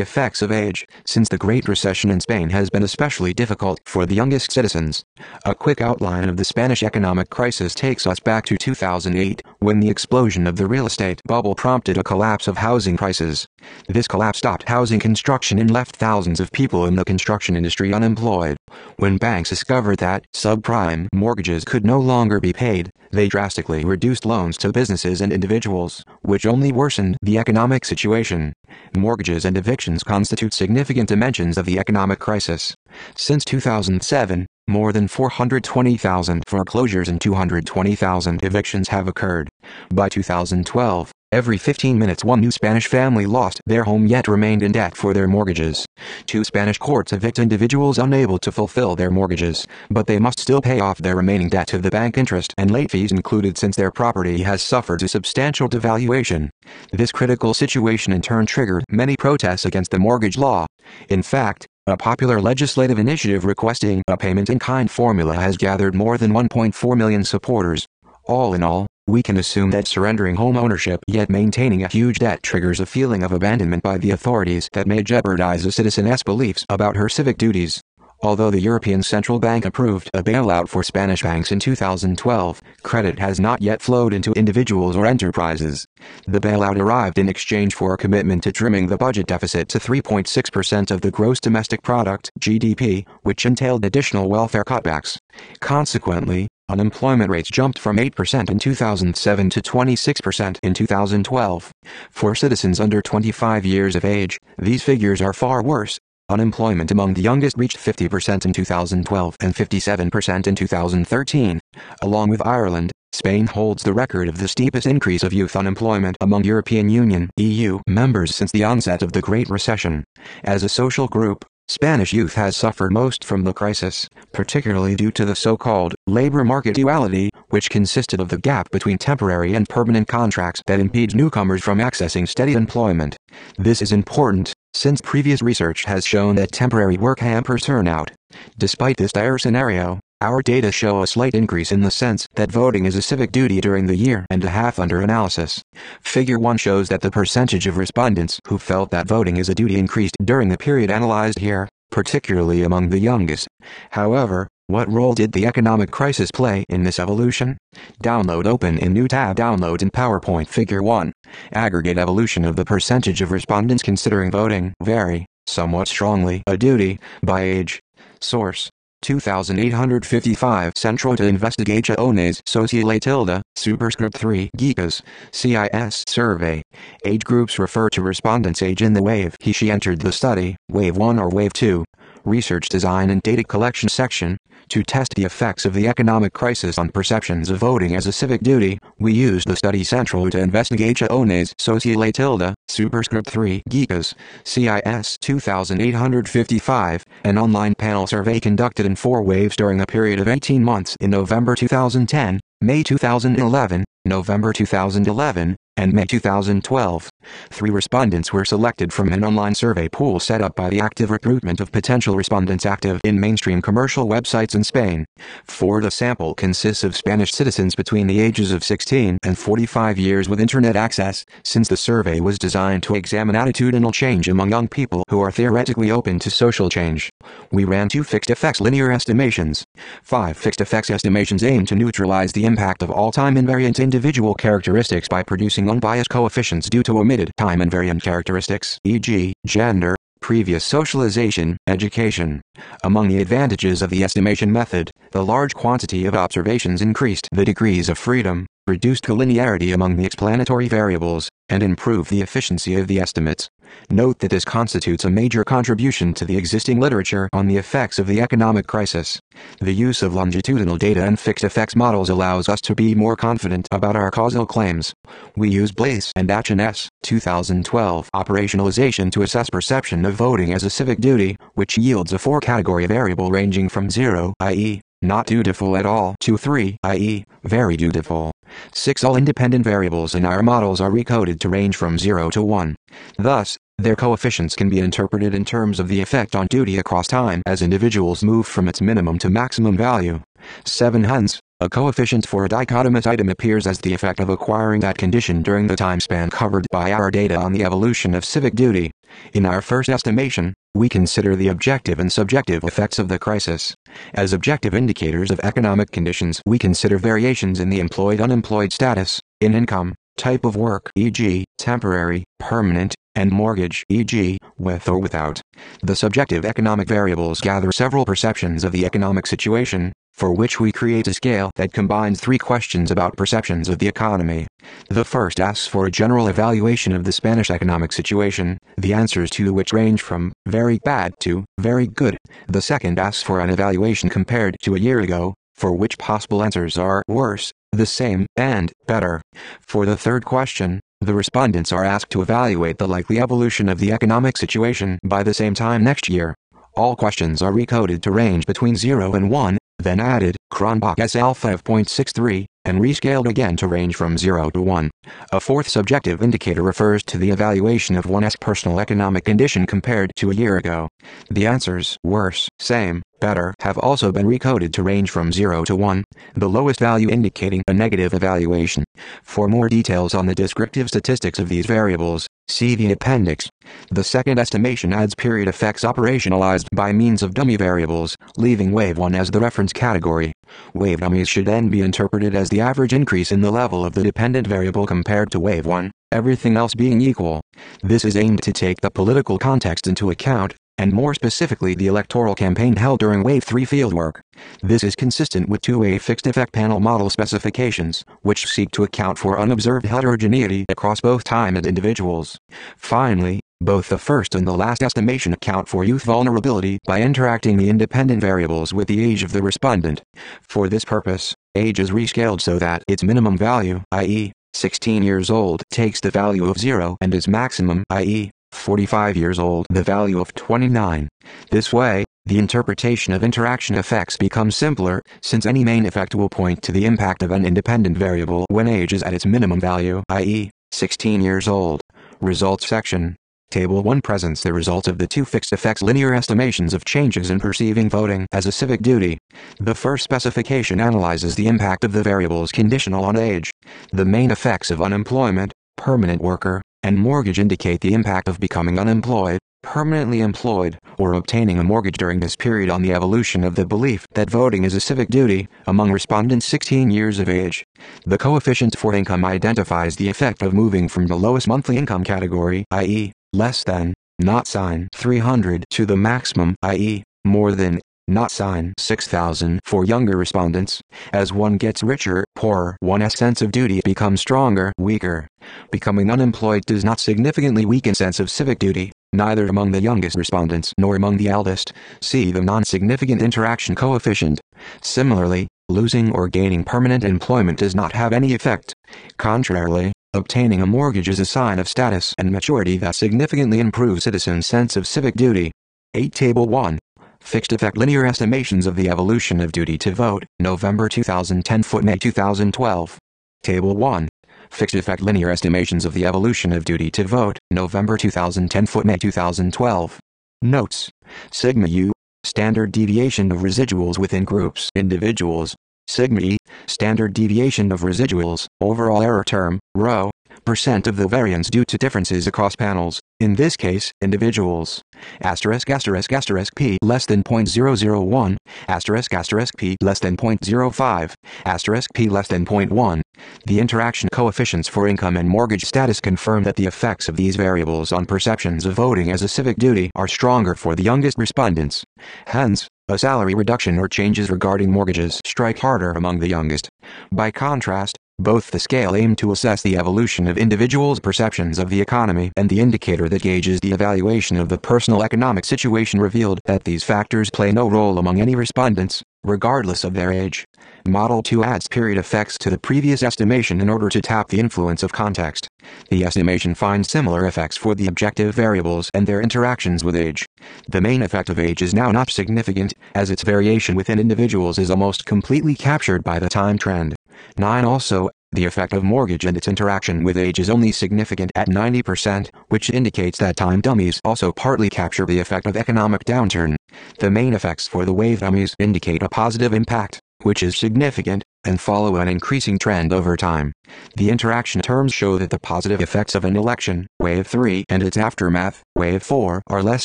effects 0.00 0.42
of 0.42 0.50
age, 0.50 0.84
since 1.06 1.28
the 1.28 1.38
Great 1.38 1.68
Recession 1.68 2.10
in 2.10 2.20
Spain 2.20 2.50
has 2.50 2.68
been 2.68 2.82
especially 2.82 3.32
difficult 3.32 3.80
for 3.86 4.04
the 4.04 4.16
youngest 4.16 4.50
citizens. 4.50 5.04
A 5.44 5.54
quick 5.54 5.80
outline 5.80 6.28
of 6.28 6.36
the 6.36 6.44
Spanish 6.44 6.82
economic 6.82 7.30
crisis 7.30 7.74
takes 7.74 8.06
us 8.06 8.18
back 8.18 8.44
to 8.46 8.58
2008, 8.58 9.42
when 9.58 9.80
the 9.80 9.88
explosion 9.88 10.46
of 10.46 10.56
the 10.56 10.66
real 10.66 10.86
estate 10.86 11.20
bubble 11.26 11.54
prompted 11.54 11.98
a 11.98 12.04
collapse 12.04 12.46
of 12.46 12.58
housing 12.58 12.96
prices. 12.96 13.46
This 13.88 14.06
collapse 14.06 14.38
stopped 14.38 14.68
housing 14.68 15.00
construction 15.00 15.58
and 15.58 15.70
left 15.70 15.96
thousands 15.96 16.40
of 16.40 16.52
people 16.52 16.86
in 16.86 16.96
the 16.96 17.04
construction 17.04 17.56
industry 17.56 17.92
unemployed. 17.92 18.56
When 18.96 19.16
banks 19.16 19.50
discovered 19.50 19.98
that 19.98 20.24
subprime 20.34 21.08
mortgages 21.12 21.64
could 21.64 21.84
no 21.84 21.98
longer 21.98 22.40
be 22.40 22.52
paid, 22.52 22.90
they 23.12 23.28
drastically 23.28 23.84
reduced 23.84 24.26
loans 24.26 24.56
to 24.58 24.72
businesses 24.72 25.20
and 25.20 25.32
individuals, 25.32 26.04
which 26.22 26.46
only 26.46 26.72
worsened 26.72 27.16
the 27.22 27.38
economic 27.38 27.84
situation. 27.84 28.52
Mortgages 28.96 29.44
and 29.44 29.56
evictions 29.56 30.02
constitute 30.02 30.52
significant 30.52 31.08
dimensions 31.08 31.56
of 31.56 31.66
the 31.66 31.78
economic 31.78 32.18
crisis. 32.18 32.74
Since 33.14 33.44
2007, 33.44 34.46
more 34.68 34.92
than 34.92 35.08
420,000 35.08 36.42
foreclosures 36.46 37.08
and 37.08 37.20
220,000 37.20 38.44
evictions 38.44 38.88
have 38.88 39.08
occurred. 39.08 39.48
By 39.90 40.08
2012, 40.08 41.12
Every 41.32 41.58
15 41.58 41.98
minutes 41.98 42.24
one 42.24 42.40
new 42.40 42.52
Spanish 42.52 42.86
family 42.86 43.26
lost 43.26 43.60
their 43.66 43.82
home 43.82 44.06
yet 44.06 44.28
remained 44.28 44.62
in 44.62 44.70
debt 44.70 44.96
for 44.96 45.12
their 45.12 45.26
mortgages. 45.26 45.84
Two 46.24 46.44
Spanish 46.44 46.78
courts 46.78 47.12
evict 47.12 47.40
individuals 47.40 47.98
unable 47.98 48.38
to 48.38 48.52
fulfill 48.52 48.94
their 48.94 49.10
mortgages, 49.10 49.66
but 49.90 50.06
they 50.06 50.20
must 50.20 50.38
still 50.38 50.62
pay 50.62 50.78
off 50.78 50.98
their 50.98 51.16
remaining 51.16 51.48
debt 51.48 51.66
to 51.66 51.78
the 51.78 51.90
bank 51.90 52.16
interest 52.16 52.54
and 52.56 52.70
late 52.70 52.92
fees 52.92 53.10
included 53.10 53.58
since 53.58 53.74
their 53.74 53.90
property 53.90 54.42
has 54.44 54.62
suffered 54.62 55.02
a 55.02 55.08
substantial 55.08 55.68
devaluation. 55.68 56.48
This 56.92 57.10
critical 57.10 57.54
situation 57.54 58.12
in 58.12 58.22
turn 58.22 58.46
triggered 58.46 58.84
many 58.88 59.16
protests 59.16 59.64
against 59.64 59.90
the 59.90 59.98
mortgage 59.98 60.38
law. 60.38 60.64
In 61.08 61.24
fact, 61.24 61.66
a 61.88 61.96
popular 61.96 62.40
legislative 62.40 62.98
initiative 62.98 63.44
requesting 63.44 64.02
a 64.08 64.16
payment-in-kind 64.16 64.90
formula 64.90 65.36
has 65.36 65.56
gathered 65.56 65.94
more 65.94 66.18
than 66.18 66.32
1.4 66.32 66.96
million 66.96 67.22
supporters. 67.22 67.86
All 68.24 68.54
in 68.54 68.64
all, 68.64 68.88
we 69.06 69.22
can 69.22 69.36
assume 69.36 69.70
that 69.70 69.86
surrendering 69.86 70.34
home 70.34 70.56
ownership 70.56 71.04
yet 71.06 71.30
maintaining 71.30 71.84
a 71.84 71.88
huge 71.88 72.18
debt 72.18 72.42
triggers 72.42 72.80
a 72.80 72.86
feeling 72.86 73.22
of 73.22 73.30
abandonment 73.30 73.84
by 73.84 73.98
the 73.98 74.10
authorities 74.10 74.68
that 74.72 74.88
may 74.88 75.00
jeopardize 75.00 75.64
a 75.64 75.70
citizen's 75.70 76.24
beliefs 76.24 76.66
about 76.68 76.96
her 76.96 77.08
civic 77.08 77.38
duties. 77.38 77.80
Although 78.20 78.50
the 78.50 78.60
European 78.60 79.02
Central 79.02 79.38
Bank 79.38 79.64
approved 79.64 80.10
a 80.14 80.22
bailout 80.22 80.68
for 80.68 80.82
Spanish 80.82 81.22
banks 81.22 81.52
in 81.52 81.60
2012, 81.60 82.62
credit 82.82 83.18
has 83.18 83.38
not 83.38 83.60
yet 83.60 83.82
flowed 83.82 84.14
into 84.14 84.32
individuals 84.32 84.96
or 84.96 85.06
enterprises. 85.06 85.86
The 86.26 86.40
bailout 86.40 86.78
arrived 86.78 87.18
in 87.18 87.28
exchange 87.28 87.74
for 87.74 87.92
a 87.92 87.98
commitment 87.98 88.42
to 88.44 88.52
trimming 88.52 88.86
the 88.86 88.96
budget 88.96 89.26
deficit 89.26 89.68
to 89.68 89.78
3.6% 89.78 90.90
of 90.90 91.02
the 91.02 91.10
gross 91.10 91.40
domestic 91.40 91.82
product 91.82 92.30
(GDP), 92.40 93.06
which 93.22 93.44
entailed 93.44 93.84
additional 93.84 94.28
welfare 94.28 94.64
cutbacks. 94.64 95.18
Consequently, 95.60 96.48
Unemployment 96.68 97.30
rates 97.30 97.48
jumped 97.48 97.78
from 97.78 97.96
8% 97.96 98.50
in 98.50 98.58
2007 98.58 99.50
to 99.50 99.60
26% 99.62 100.58
in 100.64 100.74
2012. 100.74 101.72
For 102.10 102.34
citizens 102.34 102.80
under 102.80 103.00
25 103.00 103.64
years 103.64 103.94
of 103.94 104.04
age, 104.04 104.36
these 104.58 104.82
figures 104.82 105.22
are 105.22 105.32
far 105.32 105.62
worse. 105.62 106.00
Unemployment 106.28 106.90
among 106.90 107.14
the 107.14 107.22
youngest 107.22 107.56
reached 107.56 107.76
50% 107.76 108.44
in 108.44 108.52
2012 108.52 109.36
and 109.40 109.54
57% 109.54 110.46
in 110.48 110.54
2013. 110.56 111.60
Along 112.02 112.28
with 112.28 112.44
Ireland, 112.44 112.90
Spain 113.12 113.46
holds 113.46 113.84
the 113.84 113.92
record 113.92 114.28
of 114.28 114.38
the 114.38 114.48
steepest 114.48 114.86
increase 114.86 115.22
of 115.22 115.32
youth 115.32 115.54
unemployment 115.54 116.16
among 116.20 116.42
European 116.42 116.88
Union 116.88 117.30
(EU) 117.36 117.78
members 117.86 118.34
since 118.34 118.50
the 118.50 118.64
onset 118.64 119.02
of 119.02 119.12
the 119.12 119.20
Great 119.20 119.48
Recession. 119.48 120.02
As 120.42 120.64
a 120.64 120.68
social 120.68 121.06
group, 121.06 121.44
Spanish 121.68 122.12
youth 122.12 122.34
has 122.34 122.56
suffered 122.56 122.92
most 122.92 123.24
from 123.24 123.44
the 123.44 123.52
crisis, 123.52 124.08
particularly 124.32 124.96
due 124.96 125.12
to 125.12 125.24
the 125.24 125.36
so-called 125.36 125.94
labor 126.08 126.44
market 126.44 126.74
duality, 126.74 127.30
which 127.50 127.70
consisted 127.70 128.20
of 128.20 128.28
the 128.30 128.38
gap 128.38 128.68
between 128.72 128.98
temporary 128.98 129.54
and 129.54 129.68
permanent 129.68 130.08
contracts 130.08 130.60
that 130.66 130.80
impedes 130.80 131.14
newcomers 131.14 131.62
from 131.62 131.78
accessing 131.78 132.26
steady 132.28 132.52
employment. 132.52 133.16
This 133.58 133.80
is 133.80 133.92
important, 133.92 134.52
since 134.76 135.00
previous 135.00 135.40
research 135.40 135.84
has 135.84 136.06
shown 136.06 136.36
that 136.36 136.52
temporary 136.52 136.98
work 136.98 137.20
hampers 137.20 137.62
turnout. 137.62 138.10
Despite 138.58 138.98
this 138.98 139.12
dire 139.12 139.38
scenario, 139.38 140.00
our 140.20 140.42
data 140.42 140.70
show 140.70 141.02
a 141.02 141.06
slight 141.06 141.34
increase 141.34 141.72
in 141.72 141.80
the 141.80 141.90
sense 141.90 142.28
that 142.34 142.52
voting 142.52 142.84
is 142.84 142.94
a 142.94 143.00
civic 143.00 143.32
duty 143.32 143.60
during 143.60 143.86
the 143.86 143.96
year 143.96 144.26
and 144.28 144.44
a 144.44 144.50
half 144.50 144.78
under 144.78 145.00
analysis. 145.00 145.62
Figure 146.02 146.38
1 146.38 146.58
shows 146.58 146.88
that 146.90 147.00
the 147.00 147.10
percentage 147.10 147.66
of 147.66 147.78
respondents 147.78 148.38
who 148.48 148.58
felt 148.58 148.90
that 148.90 149.08
voting 149.08 149.38
is 149.38 149.48
a 149.48 149.54
duty 149.54 149.78
increased 149.78 150.16
during 150.22 150.50
the 150.50 150.58
period 150.58 150.90
analyzed 150.90 151.38
here, 151.38 151.68
particularly 151.90 152.62
among 152.62 152.90
the 152.90 152.98
youngest. 152.98 153.48
However, 153.90 154.46
what 154.68 154.90
role 154.90 155.14
did 155.14 155.30
the 155.30 155.46
economic 155.46 155.92
crisis 155.92 156.30
play 156.32 156.64
in 156.68 156.82
this 156.82 156.98
evolution? 156.98 157.56
Download 158.02 158.46
open 158.46 158.78
in 158.78 158.92
new 158.92 159.06
tab. 159.06 159.36
Download 159.36 159.80
in 159.80 159.90
PowerPoint 159.90 160.48
Figure 160.48 160.82
1. 160.82 161.12
Aggregate 161.52 161.98
evolution 161.98 162.44
of 162.44 162.56
the 162.56 162.64
percentage 162.64 163.22
of 163.22 163.30
respondents 163.30 163.84
considering 163.84 164.30
voting 164.30 164.74
vary, 164.82 165.24
somewhat 165.46 165.86
strongly, 165.86 166.42
a 166.48 166.56
duty, 166.56 166.98
by 167.22 167.42
age. 167.42 167.80
Source. 168.20 168.68
2855 169.02 170.72
Centro 170.74 171.14
de 171.14 171.30
Investigaciones 171.30 172.40
Sociales 172.44 172.98
tilde, 172.98 173.42
superscript 173.54 174.18
3 174.18 174.50
GICAS, 174.56 175.02
CIS 175.30 176.02
survey. 176.08 176.60
Age 177.04 177.22
groups 177.22 177.58
refer 177.60 177.88
to 177.90 178.02
respondents' 178.02 178.62
age 178.62 178.82
in 178.82 178.94
the 178.94 179.02
wave 179.02 179.36
he 179.38 179.52
she 179.52 179.70
entered 179.70 180.00
the 180.00 180.10
study, 180.10 180.56
wave 180.68 180.96
1 180.96 181.20
or 181.20 181.28
wave 181.28 181.52
2. 181.52 181.84
Research 182.26 182.68
Design 182.68 183.10
and 183.10 183.22
Data 183.22 183.44
Collection 183.44 183.88
section, 183.88 184.36
to 184.68 184.82
test 184.82 185.14
the 185.14 185.24
effects 185.24 185.64
of 185.64 185.74
the 185.74 185.86
economic 185.86 186.32
crisis 186.32 186.76
on 186.76 186.88
perceptions 186.90 187.50
of 187.50 187.58
voting 187.58 187.94
as 187.94 188.06
a 188.06 188.12
civic 188.12 188.40
duty, 188.42 188.78
we 188.98 189.12
used 189.12 189.46
the 189.46 189.56
study 189.56 189.84
Centro 189.84 190.28
de 190.28 190.38
Investigaciones 190.38 191.52
Sociales 191.58 192.12
tilde, 192.12 192.54
superscript 192.68 193.30
3 193.30 193.62
GICAS, 193.70 194.14
CIS 194.44 195.18
2855, 195.18 197.04
an 197.24 197.38
online 197.38 197.74
panel 197.76 198.06
survey 198.06 198.40
conducted 198.40 198.86
in 198.86 198.96
four 198.96 199.22
waves 199.22 199.54
during 199.56 199.80
a 199.80 199.86
period 199.86 200.18
of 200.18 200.28
18 200.28 200.64
months 200.64 200.96
in 201.00 201.10
November 201.10 201.54
2010, 201.54 202.40
May 202.60 202.82
2011, 202.82 203.84
November 204.04 204.52
2011, 204.52 205.56
and 205.76 205.92
May 205.92 206.04
2012. 206.04 207.10
Three 207.50 207.70
respondents 207.70 208.32
were 208.32 208.44
selected 208.44 208.92
from 208.92 209.12
an 209.12 209.24
online 209.24 209.54
survey 209.54 209.88
pool 209.88 210.20
set 210.20 210.40
up 210.40 210.56
by 210.56 210.68
the 210.68 210.80
active 210.80 211.10
recruitment 211.10 211.60
of 211.60 211.72
potential 211.72 212.16
respondents 212.16 212.64
active 212.64 213.00
in 213.04 213.20
mainstream 213.20 213.60
commercial 213.60 214.06
websites 214.06 214.54
in 214.54 214.64
Spain. 214.64 215.04
For 215.44 215.80
the 215.80 215.90
sample 215.90 216.34
consists 216.34 216.84
of 216.84 216.96
Spanish 216.96 217.32
citizens 217.32 217.74
between 217.74 218.06
the 218.06 218.20
ages 218.20 218.52
of 218.52 218.64
16 218.64 219.18
and 219.22 219.38
45 219.38 219.98
years 219.98 220.28
with 220.28 220.40
internet 220.40 220.76
access, 220.76 221.24
since 221.44 221.68
the 221.68 221.76
survey 221.76 222.20
was 222.20 222.38
designed 222.38 222.82
to 222.84 222.94
examine 222.94 223.36
attitudinal 223.36 223.92
change 223.92 224.28
among 224.28 224.50
young 224.50 224.68
people 224.68 225.02
who 225.10 225.20
are 225.20 225.32
theoretically 225.32 225.90
open 225.90 226.18
to 226.20 226.30
social 226.30 226.68
change. 226.68 227.10
We 227.50 227.64
ran 227.64 227.88
two 227.88 228.04
fixed 228.04 228.30
effects 228.30 228.60
linear 228.60 228.92
estimations. 228.92 229.64
Five 230.02 230.36
fixed 230.36 230.60
effects 230.60 230.90
estimations 230.90 231.42
aim 231.42 231.66
to 231.66 231.74
neutralize 231.74 232.32
the 232.32 232.44
impact 232.44 232.82
of 232.82 232.90
all 232.90 233.12
time 233.12 233.34
invariant 233.34 233.82
individual 233.82 234.34
characteristics 234.34 235.08
by 235.08 235.22
producing 235.22 235.65
unbiased 235.70 236.10
coefficients 236.10 236.68
due 236.68 236.82
to 236.82 236.98
omitted 236.98 237.30
time 237.36 237.60
invariant 237.60 238.02
characteristics, 238.02 238.78
e.g., 238.84 239.32
gender, 239.46 239.96
previous 240.20 240.64
socialization, 240.64 241.56
education. 241.66 242.40
Among 242.82 243.08
the 243.08 243.20
advantages 243.20 243.82
of 243.82 243.90
the 243.90 244.02
estimation 244.02 244.50
method, 244.50 244.90
the 245.12 245.24
large 245.24 245.54
quantity 245.54 246.04
of 246.04 246.14
observations 246.14 246.82
increased 246.82 247.28
the 247.32 247.44
degrees 247.44 247.88
of 247.88 247.98
freedom, 247.98 248.46
reduced 248.66 249.04
collinearity 249.04 249.72
among 249.72 249.96
the 249.96 250.04
explanatory 250.04 250.68
variables, 250.68 251.28
and 251.48 251.62
improved 251.62 252.10
the 252.10 252.22
efficiency 252.22 252.74
of 252.74 252.88
the 252.88 252.98
estimates. 252.98 253.48
Note 253.90 254.18
that 254.18 254.30
this 254.30 254.44
constitutes 254.44 255.04
a 255.04 255.10
major 255.10 255.44
contribution 255.44 256.12
to 256.14 256.24
the 256.24 256.36
existing 256.36 256.80
literature 256.80 257.28
on 257.32 257.46
the 257.46 257.56
effects 257.56 257.98
of 257.98 258.06
the 258.06 258.20
economic 258.20 258.66
crisis. 258.66 259.20
The 259.60 259.72
use 259.72 260.02
of 260.02 260.14
longitudinal 260.14 260.76
data 260.76 261.04
and 261.04 261.18
fixed 261.18 261.44
effects 261.44 261.76
models 261.76 262.10
allows 262.10 262.48
us 262.48 262.60
to 262.62 262.74
be 262.74 262.94
more 262.94 263.16
confident 263.16 263.68
about 263.70 263.96
our 263.96 264.10
causal 264.10 264.46
claims. 264.46 264.94
We 265.36 265.50
use 265.50 265.72
Blais 265.72 266.10
and 266.16 266.30
H&S 266.30 266.88
2012 267.02 268.10
operationalization 268.12 269.10
to 269.12 269.22
assess 269.22 269.50
perception 269.50 270.04
of 270.04 270.14
voting 270.14 270.52
as 270.52 270.64
a 270.64 270.70
civic 270.70 271.00
duty, 271.00 271.36
which 271.54 271.78
yields 271.78 272.12
a 272.12 272.18
four-category 272.18 272.86
variable 272.86 273.30
ranging 273.30 273.68
from 273.68 273.90
0, 273.90 274.34
i.e., 274.40 274.80
not 275.06 275.26
dutiful 275.26 275.76
at 275.76 275.86
all 275.86 276.16
to 276.20 276.36
3, 276.36 276.76
i.e., 276.82 277.24
very 277.44 277.76
dutiful. 277.76 278.32
6. 278.72 279.04
All 279.04 279.16
independent 279.16 279.64
variables 279.64 280.14
in 280.14 280.24
our 280.24 280.42
models 280.42 280.80
are 280.80 280.90
recoded 280.90 281.40
to 281.40 281.48
range 281.48 281.76
from 281.76 281.98
0 281.98 282.30
to 282.30 282.42
1. 282.42 282.76
Thus, 283.18 283.56
their 283.78 283.96
coefficients 283.96 284.56
can 284.56 284.68
be 284.70 284.80
interpreted 284.80 285.34
in 285.34 285.44
terms 285.44 285.78
of 285.78 285.88
the 285.88 286.00
effect 286.00 286.34
on 286.34 286.46
duty 286.46 286.78
across 286.78 287.06
time 287.06 287.42
as 287.46 287.62
individuals 287.62 288.22
move 288.22 288.46
from 288.46 288.68
its 288.68 288.80
minimum 288.80 289.18
to 289.18 289.28
maximum 289.28 289.76
value. 289.76 290.20
7. 290.64 291.04
Hence, 291.04 291.40
a 291.60 291.68
coefficient 291.68 292.26
for 292.26 292.44
a 292.44 292.48
dichotomous 292.48 293.06
item 293.06 293.28
appears 293.28 293.66
as 293.66 293.78
the 293.78 293.94
effect 293.94 294.20
of 294.20 294.28
acquiring 294.28 294.80
that 294.80 294.98
condition 294.98 295.42
during 295.42 295.66
the 295.66 295.76
time 295.76 296.00
span 296.00 296.30
covered 296.30 296.66
by 296.70 296.92
our 296.92 297.10
data 297.10 297.36
on 297.36 297.52
the 297.52 297.64
evolution 297.64 298.14
of 298.14 298.24
civic 298.24 298.54
duty. 298.54 298.90
In 299.32 299.46
our 299.46 299.62
first 299.62 299.88
estimation, 299.88 300.54
we 300.74 300.88
consider 300.88 301.34
the 301.34 301.48
objective 301.48 301.98
and 301.98 302.12
subjective 302.12 302.62
effects 302.64 302.98
of 302.98 303.08
the 303.08 303.18
crisis. 303.18 303.74
As 304.14 304.32
objective 304.32 304.74
indicators 304.74 305.30
of 305.30 305.40
economic 305.40 305.90
conditions, 305.90 306.40
we 306.46 306.58
consider 306.58 306.98
variations 306.98 307.60
in 307.60 307.70
the 307.70 307.80
employed-unemployed 307.80 308.72
status, 308.72 309.20
in 309.40 309.54
income, 309.54 309.94
type 310.16 310.44
of 310.44 310.56
work 310.56 310.90
e.g., 310.96 311.44
temporary, 311.58 312.24
permanent, 312.38 312.94
and 313.14 313.30
mortgage 313.30 313.84
e.g., 313.88 314.38
with 314.58 314.88
or 314.88 314.98
without. 314.98 315.40
The 315.82 315.96
subjective 315.96 316.44
economic 316.44 316.88
variables 316.88 317.40
gather 317.40 317.72
several 317.72 318.04
perceptions 318.04 318.64
of 318.64 318.72
the 318.72 318.84
economic 318.84 319.26
situation, 319.26 319.92
for 320.16 320.32
which 320.32 320.58
we 320.58 320.72
create 320.72 321.06
a 321.06 321.14
scale 321.14 321.50
that 321.56 321.72
combines 321.72 322.20
three 322.20 322.38
questions 322.38 322.90
about 322.90 323.16
perceptions 323.16 323.68
of 323.68 323.78
the 323.78 323.86
economy. 323.86 324.46
The 324.88 325.04
first 325.04 325.40
asks 325.40 325.66
for 325.66 325.86
a 325.86 325.90
general 325.90 326.26
evaluation 326.28 326.92
of 326.92 327.04
the 327.04 327.12
Spanish 327.12 327.50
economic 327.50 327.92
situation, 327.92 328.58
the 328.78 328.94
answers 328.94 329.30
to 329.32 329.52
which 329.52 329.74
range 329.74 330.00
from 330.00 330.32
very 330.46 330.78
bad 330.84 331.12
to 331.20 331.44
very 331.58 331.86
good. 331.86 332.16
The 332.48 332.62
second 332.62 332.98
asks 332.98 333.22
for 333.22 333.40
an 333.40 333.50
evaluation 333.50 334.08
compared 334.08 334.56
to 334.62 334.74
a 334.74 334.80
year 334.80 335.00
ago, 335.00 335.34
for 335.54 335.72
which 335.72 335.98
possible 335.98 336.42
answers 336.42 336.78
are 336.78 337.02
worse, 337.08 337.52
the 337.72 337.86
same, 337.86 338.26
and 338.36 338.72
better. 338.86 339.20
For 339.60 339.84
the 339.84 339.96
third 339.96 340.24
question, 340.24 340.80
the 341.00 341.14
respondents 341.14 341.72
are 341.72 341.84
asked 341.84 342.10
to 342.12 342.22
evaluate 342.22 342.78
the 342.78 342.88
likely 342.88 343.20
evolution 343.20 343.68
of 343.68 343.78
the 343.78 343.92
economic 343.92 344.38
situation 344.38 344.98
by 345.04 345.22
the 345.22 345.34
same 345.34 345.52
time 345.52 345.84
next 345.84 346.08
year. 346.08 346.34
All 346.74 346.96
questions 346.96 347.42
are 347.42 347.52
recoded 347.52 348.02
to 348.02 348.10
range 348.10 348.46
between 348.46 348.76
0 348.76 349.14
and 349.14 349.30
1, 349.30 349.58
then 349.78 350.00
added, 350.00 350.36
Cronbach's 350.52 351.16
alpha 351.16 351.52
of 351.52 351.64
0.63, 351.64 352.46
and 352.66 352.80
rescaled 352.80 353.28
again 353.28 353.56
to 353.56 353.68
range 353.68 353.94
from 353.94 354.18
0 354.18 354.50
to 354.50 354.60
1. 354.60 354.90
A 355.32 355.40
fourth 355.40 355.68
subjective 355.68 356.20
indicator 356.20 356.62
refers 356.62 357.02
to 357.04 357.16
the 357.16 357.30
evaluation 357.30 357.96
of 357.96 358.06
one's 358.06 358.36
personal 358.36 358.80
economic 358.80 359.24
condition 359.24 359.66
compared 359.66 360.10
to 360.16 360.30
a 360.30 360.34
year 360.34 360.56
ago. 360.56 360.88
The 361.30 361.46
answers 361.46 361.96
worse, 362.02 362.48
same, 362.58 363.02
better 363.20 363.54
have 363.60 363.78
also 363.78 364.12
been 364.12 364.26
recoded 364.26 364.72
to 364.74 364.82
range 364.82 365.10
from 365.10 365.32
0 365.32 365.64
to 365.64 365.76
1, 365.76 366.04
the 366.34 366.48
lowest 366.48 366.80
value 366.80 367.08
indicating 367.08 367.62
a 367.68 367.72
negative 367.72 368.12
evaluation. 368.12 368.84
For 369.22 369.48
more 369.48 369.68
details 369.68 370.14
on 370.14 370.26
the 370.26 370.34
descriptive 370.34 370.88
statistics 370.88 371.38
of 371.38 371.48
these 371.48 371.66
variables, 371.66 372.26
see 372.48 372.74
the 372.74 372.92
appendix. 372.92 373.48
The 373.90 374.04
second 374.04 374.38
estimation 374.38 374.92
adds 374.92 375.14
period 375.14 375.48
effects 375.48 375.84
operationalized 375.84 376.66
by 376.74 376.92
means 376.92 377.22
of 377.22 377.34
dummy 377.34 377.56
variables, 377.56 378.16
leaving 378.36 378.72
wave 378.72 378.98
1 378.98 379.14
as 379.14 379.30
the 379.30 379.40
reference 379.40 379.72
category. 379.72 380.32
Wave 380.74 381.00
dummies 381.00 381.28
should 381.28 381.46
then 381.46 381.68
be 381.68 381.80
interpreted 381.80 382.34
as 382.34 382.48
the 382.48 382.60
average 382.60 382.92
increase 382.92 383.32
in 383.32 383.40
the 383.40 383.50
level 383.50 383.84
of 383.84 383.94
the 383.94 384.02
dependent 384.02 384.46
variable 384.46 384.86
compared 384.86 385.30
to 385.30 385.40
wave 385.40 385.66
1, 385.66 385.90
everything 386.12 386.56
else 386.56 386.74
being 386.74 387.00
equal. 387.00 387.40
This 387.82 388.04
is 388.04 388.16
aimed 388.16 388.42
to 388.42 388.52
take 388.52 388.80
the 388.80 388.90
political 388.90 389.38
context 389.38 389.86
into 389.86 390.10
account, 390.10 390.54
and 390.78 390.92
more 390.92 391.14
specifically 391.14 391.74
the 391.74 391.86
electoral 391.86 392.34
campaign 392.34 392.76
held 392.76 393.00
during 393.00 393.22
Wave 393.22 393.44
3 393.44 393.64
fieldwork. 393.64 394.20
This 394.62 394.84
is 394.84 394.94
consistent 394.94 395.48
with 395.48 395.62
two-way 395.62 395.98
fixed 395.98 396.26
effect 396.26 396.52
panel 396.52 396.80
model 396.80 397.08
specifications, 397.08 398.04
which 398.22 398.46
seek 398.46 398.70
to 398.72 398.84
account 398.84 399.18
for 399.18 399.38
unobserved 399.38 399.86
heterogeneity 399.86 400.66
across 400.68 401.00
both 401.00 401.24
time 401.24 401.56
and 401.56 401.66
individuals. 401.66 402.38
Finally, 402.76 403.40
both 403.60 403.88
the 403.88 403.98
first 403.98 404.34
and 404.34 404.46
the 404.46 404.56
last 404.56 404.82
estimation 404.82 405.32
account 405.32 405.68
for 405.68 405.84
youth 405.84 406.04
vulnerability 406.04 406.78
by 406.86 407.00
interacting 407.00 407.56
the 407.56 407.68
independent 407.68 408.20
variables 408.20 408.72
with 408.74 408.88
the 408.88 409.02
age 409.02 409.22
of 409.22 409.32
the 409.32 409.42
respondent. 409.42 410.02
For 410.42 410.68
this 410.68 410.84
purpose, 410.84 411.34
age 411.54 411.80
is 411.80 411.90
rescaled 411.90 412.40
so 412.40 412.58
that 412.58 412.84
its 412.86 413.02
minimum 413.02 413.36
value, 413.36 413.82
i.e., 413.92 414.32
16 414.54 415.02
years 415.02 415.30
old, 415.30 415.62
takes 415.70 416.00
the 416.00 416.10
value 416.10 416.46
of 416.46 416.58
0 416.58 416.96
and 417.00 417.14
its 417.14 417.28
maximum, 417.28 417.84
i.e., 417.90 418.30
45 418.52 419.16
years 419.16 419.38
old, 419.38 419.66
the 419.70 419.82
value 419.82 420.20
of 420.20 420.34
29. 420.34 421.08
This 421.50 421.72
way, 421.72 422.04
the 422.24 422.38
interpretation 422.38 423.12
of 423.12 423.22
interaction 423.22 423.76
effects 423.76 424.16
becomes 424.16 424.56
simpler, 424.56 425.02
since 425.22 425.46
any 425.46 425.62
main 425.62 425.86
effect 425.86 426.14
will 426.14 426.28
point 426.28 426.62
to 426.62 426.72
the 426.72 426.84
impact 426.84 427.22
of 427.22 427.30
an 427.30 427.44
independent 427.44 427.96
variable 427.96 428.46
when 428.48 428.66
age 428.66 428.92
is 428.92 429.02
at 429.02 429.14
its 429.14 429.26
minimum 429.26 429.60
value, 429.60 430.02
i.e., 430.08 430.50
16 430.72 431.20
years 431.20 431.46
old. 431.46 431.80
Results 432.20 432.66
section. 432.66 433.16
Table 433.50 433.82
1 433.82 434.02
presents 434.02 434.42
the 434.42 434.52
results 434.52 434.88
of 434.88 434.98
the 434.98 435.06
two 435.06 435.24
fixed 435.24 435.52
effects 435.52 435.80
linear 435.80 436.12
estimations 436.12 436.74
of 436.74 436.84
changes 436.84 437.30
in 437.30 437.38
perceiving 437.38 437.88
voting 437.88 438.26
as 438.32 438.44
a 438.44 438.52
civic 438.52 438.82
duty. 438.82 439.18
The 439.60 439.74
first 439.74 440.02
specification 440.02 440.80
analyzes 440.80 441.36
the 441.36 441.46
impact 441.46 441.84
of 441.84 441.92
the 441.92 442.02
variables 442.02 442.50
conditional 442.50 443.04
on 443.04 443.16
age. 443.16 443.50
The 443.92 444.04
main 444.04 444.32
effects 444.32 444.70
of 444.70 444.82
unemployment, 444.82 445.52
permanent 445.76 446.20
worker, 446.20 446.60
and 446.82 446.98
mortgage 446.98 447.38
indicate 447.38 447.80
the 447.80 447.94
impact 447.94 448.28
of 448.28 448.40
becoming 448.40 448.78
unemployed, 448.78 449.38
permanently 449.62 450.20
employed, 450.20 450.78
or 450.98 451.14
obtaining 451.14 451.58
a 451.58 451.64
mortgage 451.64 451.96
during 451.96 452.20
this 452.20 452.36
period 452.36 452.68
on 452.68 452.82
the 452.82 452.92
evolution 452.92 453.42
of 453.44 453.54
the 453.54 453.66
belief 453.66 454.06
that 454.14 454.28
voting 454.28 454.64
is 454.64 454.74
a 454.74 454.80
civic 454.80 455.08
duty 455.08 455.48
among 455.66 455.92
respondents 455.92 456.46
16 456.46 456.90
years 456.90 457.18
of 457.18 457.28
age. 457.28 457.64
The 458.04 458.18
coefficient 458.18 458.76
for 458.76 458.94
income 458.94 459.24
identifies 459.24 459.96
the 459.96 460.08
effect 460.08 460.42
of 460.42 460.52
moving 460.52 460.88
from 460.88 461.06
the 461.06 461.16
lowest 461.16 461.48
monthly 461.48 461.76
income 461.76 462.04
category, 462.04 462.64
i.e., 462.70 463.12
less 463.32 463.64
than, 463.64 463.94
not 464.18 464.46
sign 464.46 464.88
300 464.94 465.64
to 465.70 465.86
the 465.86 465.96
maximum, 465.96 466.54
i.e., 466.62 467.02
more 467.24 467.52
than, 467.52 467.80
not 468.08 468.30
sign 468.30 468.72
6000 468.78 469.60
for 469.64 469.84
younger 469.84 470.16
respondents. 470.16 470.80
As 471.12 471.32
one 471.32 471.56
gets 471.56 471.82
richer, 471.82 472.24
poorer, 472.36 472.76
one's 472.80 473.18
sense 473.18 473.42
of 473.42 473.50
duty 473.50 473.80
becomes 473.84 474.20
stronger, 474.20 474.72
weaker. 474.78 475.26
Becoming 475.70 476.10
unemployed 476.10 476.64
does 476.66 476.84
not 476.84 477.00
significantly 477.00 477.64
weaken 477.64 477.94
sense 477.94 478.20
of 478.20 478.30
civic 478.30 478.58
duty, 478.60 478.92
neither 479.12 479.48
among 479.48 479.72
the 479.72 479.82
youngest 479.82 480.16
respondents 480.16 480.72
nor 480.78 480.94
among 480.94 481.16
the 481.16 481.28
eldest. 481.28 481.72
See 482.00 482.30
the 482.30 482.42
non-significant 482.42 483.20
interaction 483.20 483.74
coefficient. 483.74 484.40
Similarly, 484.82 485.48
losing 485.68 486.12
or 486.12 486.28
gaining 486.28 486.62
permanent 486.62 487.02
employment 487.02 487.58
does 487.58 487.74
not 487.74 487.92
have 487.92 488.12
any 488.12 488.34
effect. 488.34 488.72
Contrarily, 489.16 489.92
Obtaining 490.16 490.62
a 490.62 490.66
mortgage 490.66 491.10
is 491.10 491.20
a 491.20 491.26
sign 491.26 491.58
of 491.58 491.68
status 491.68 492.14
and 492.16 492.32
maturity 492.32 492.78
that 492.78 492.94
significantly 492.94 493.60
improves 493.60 494.04
citizens' 494.04 494.46
sense 494.46 494.74
of 494.74 494.86
civic 494.86 495.14
duty. 495.14 495.52
8 495.92 496.10
Table 496.14 496.46
1 496.46 496.78
Fixed 497.20 497.52
effect 497.52 497.76
linear 497.76 498.06
estimations 498.06 498.66
of 498.66 498.76
the 498.76 498.88
evolution 498.88 499.42
of 499.42 499.52
duty 499.52 499.76
to 499.76 499.90
vote, 499.90 500.24
November 500.38 500.88
2010 500.88 501.62
Footnote 501.62 502.00
2012. 502.00 502.98
Table 503.42 503.76
1 503.76 504.08
Fixed 504.48 504.74
effect 504.74 505.02
linear 505.02 505.28
estimations 505.28 505.84
of 505.84 505.92
the 505.92 506.06
evolution 506.06 506.50
of 506.50 506.64
duty 506.64 506.90
to 506.92 507.04
vote, 507.04 507.38
November 507.50 507.98
2010 507.98 508.64
Footnote 508.64 509.00
2012. 509.00 510.00
Notes 510.40 510.90
Sigma 511.30 511.68
U 511.68 511.92
Standard 512.24 512.72
deviation 512.72 513.30
of 513.30 513.40
residuals 513.40 513.98
within 513.98 514.24
groups 514.24 514.70
individuals 514.74 515.54
sigma 515.88 516.20
e, 516.20 516.36
standard 516.66 517.12
deviation 517.12 517.72
of 517.72 517.80
residuals, 517.80 518.46
overall 518.60 519.02
error 519.02 519.24
term, 519.24 519.58
rho, 519.74 520.10
percent 520.44 520.86
of 520.86 520.96
the 520.96 521.08
variance 521.08 521.50
due 521.50 521.64
to 521.64 521.76
differences 521.76 522.26
across 522.26 522.56
panels, 522.56 523.00
in 523.20 523.34
this 523.34 523.56
case, 523.56 523.92
individuals. 524.00 524.82
Asterisk 525.20 525.68
asterisk 525.68 526.12
asterisk 526.12 526.54
p 526.56 526.78
less 526.82 527.06
than 527.06 527.22
0.001, 527.22 528.36
asterisk 528.68 529.12
asterisk 529.12 529.56
p 529.56 529.76
less 529.82 529.98
than 529.98 530.16
0.05, 530.16 531.14
asterisk 531.44 531.90
p 531.94 532.08
less 532.08 532.28
than 532.28 532.46
0.1. 532.46 533.02
The 533.46 533.60
interaction 533.60 534.08
coefficients 534.10 534.68
for 534.68 534.88
income 534.88 535.16
and 535.16 535.28
mortgage 535.28 535.64
status 535.64 536.00
confirm 536.00 536.42
that 536.44 536.56
the 536.56 536.66
effects 536.66 537.08
of 537.08 537.16
these 537.16 537.36
variables 537.36 537.92
on 537.92 538.06
perceptions 538.06 538.66
of 538.66 538.74
voting 538.74 539.10
as 539.10 539.22
a 539.22 539.28
civic 539.28 539.56
duty 539.56 539.90
are 539.94 540.08
stronger 540.08 540.54
for 540.54 540.74
the 540.74 540.82
youngest 540.82 541.16
respondents. 541.18 541.84
Hence, 542.26 542.68
a 542.88 542.98
salary 542.98 543.34
reduction 543.34 543.78
or 543.78 543.88
changes 543.88 544.30
regarding 544.30 544.70
mortgages 544.70 545.20
strike 545.24 545.58
harder 545.58 545.90
among 545.92 546.20
the 546.20 546.28
youngest. 546.28 546.68
By 547.12 547.30
contrast, 547.30 547.98
both 548.18 548.50
the 548.50 548.58
scale 548.58 548.96
aim 548.96 549.14
to 549.14 549.30
assess 549.30 549.60
the 549.60 549.76
evolution 549.76 550.26
of 550.26 550.38
individuals' 550.38 550.98
perceptions 550.98 551.58
of 551.58 551.68
the 551.68 551.80
economy 551.80 552.32
and 552.36 552.48
the 552.48 552.58
indicator 552.58 553.08
that 553.10 553.22
gauges 553.22 553.60
the 553.60 553.72
evaluation 553.72 554.38
of 554.38 554.48
the 554.48 554.56
personal 554.56 555.02
economic 555.02 555.44
situation 555.44 556.00
revealed 556.00 556.40
that 556.46 556.64
these 556.64 556.82
factors 556.82 557.30
play 557.30 557.52
no 557.52 557.68
role 557.68 557.98
among 557.98 558.18
any 558.18 558.34
respondents, 558.34 559.02
regardless 559.22 559.84
of 559.84 559.92
their 559.92 560.10
age. 560.10 560.46
Model 560.88 561.22
2 561.22 561.44
adds 561.44 561.68
period 561.68 561.98
effects 561.98 562.38
to 562.38 562.48
the 562.48 562.58
previous 562.58 563.02
estimation 563.02 563.60
in 563.60 563.68
order 563.68 563.90
to 563.90 564.00
tap 564.00 564.28
the 564.28 564.40
influence 564.40 564.82
of 564.82 564.92
context. 564.92 565.46
The 565.90 566.04
estimation 566.04 566.54
finds 566.54 566.90
similar 566.90 567.26
effects 567.26 567.58
for 567.58 567.74
the 567.74 567.86
objective 567.86 568.34
variables 568.34 568.90
and 568.94 569.06
their 569.06 569.20
interactions 569.20 569.84
with 569.84 569.94
age. 569.94 570.24
The 570.68 570.80
main 570.80 571.02
effect 571.02 571.28
of 571.28 571.38
age 571.38 571.60
is 571.60 571.74
now 571.74 571.92
not 571.92 572.10
significant, 572.10 572.72
as 572.94 573.10
its 573.10 573.22
variation 573.22 573.74
within 573.74 573.98
individuals 573.98 574.58
is 574.58 574.70
almost 574.70 575.04
completely 575.04 575.54
captured 575.54 576.02
by 576.02 576.18
the 576.18 576.30
time 576.30 576.56
trend. 576.56 576.95
9 577.38 577.64
Also, 577.64 578.10
the 578.32 578.44
effect 578.44 578.72
of 578.72 578.82
mortgage 578.82 579.24
and 579.24 579.36
its 579.36 579.48
interaction 579.48 580.04
with 580.04 580.16
age 580.16 580.38
is 580.38 580.50
only 580.50 580.72
significant 580.72 581.32
at 581.34 581.48
90%, 581.48 582.28
which 582.48 582.70
indicates 582.70 583.18
that 583.18 583.36
time 583.36 583.60
dummies 583.60 584.00
also 584.04 584.32
partly 584.32 584.68
capture 584.68 585.06
the 585.06 585.20
effect 585.20 585.46
of 585.46 585.56
economic 585.56 586.04
downturn. 586.04 586.56
The 586.98 587.10
main 587.10 587.34
effects 587.34 587.66
for 587.66 587.84
the 587.84 587.94
wave 587.94 588.20
dummies 588.20 588.54
indicate 588.58 589.02
a 589.02 589.08
positive 589.08 589.54
impact, 589.54 590.00
which 590.22 590.42
is 590.42 590.56
significant, 590.56 591.24
and 591.46 591.60
follow 591.60 591.96
an 591.96 592.08
increasing 592.08 592.58
trend 592.58 592.92
over 592.92 593.16
time. 593.16 593.52
The 593.96 594.10
interaction 594.10 594.60
terms 594.60 594.92
show 594.92 595.16
that 595.18 595.30
the 595.30 595.38
positive 595.38 595.80
effects 595.80 596.14
of 596.14 596.24
an 596.24 596.36
election, 596.36 596.86
wave 597.00 597.26
3, 597.26 597.64
and 597.68 597.82
its 597.82 597.96
aftermath, 597.96 598.62
wave 598.74 599.02
4, 599.02 599.42
are 599.46 599.62
less 599.62 599.84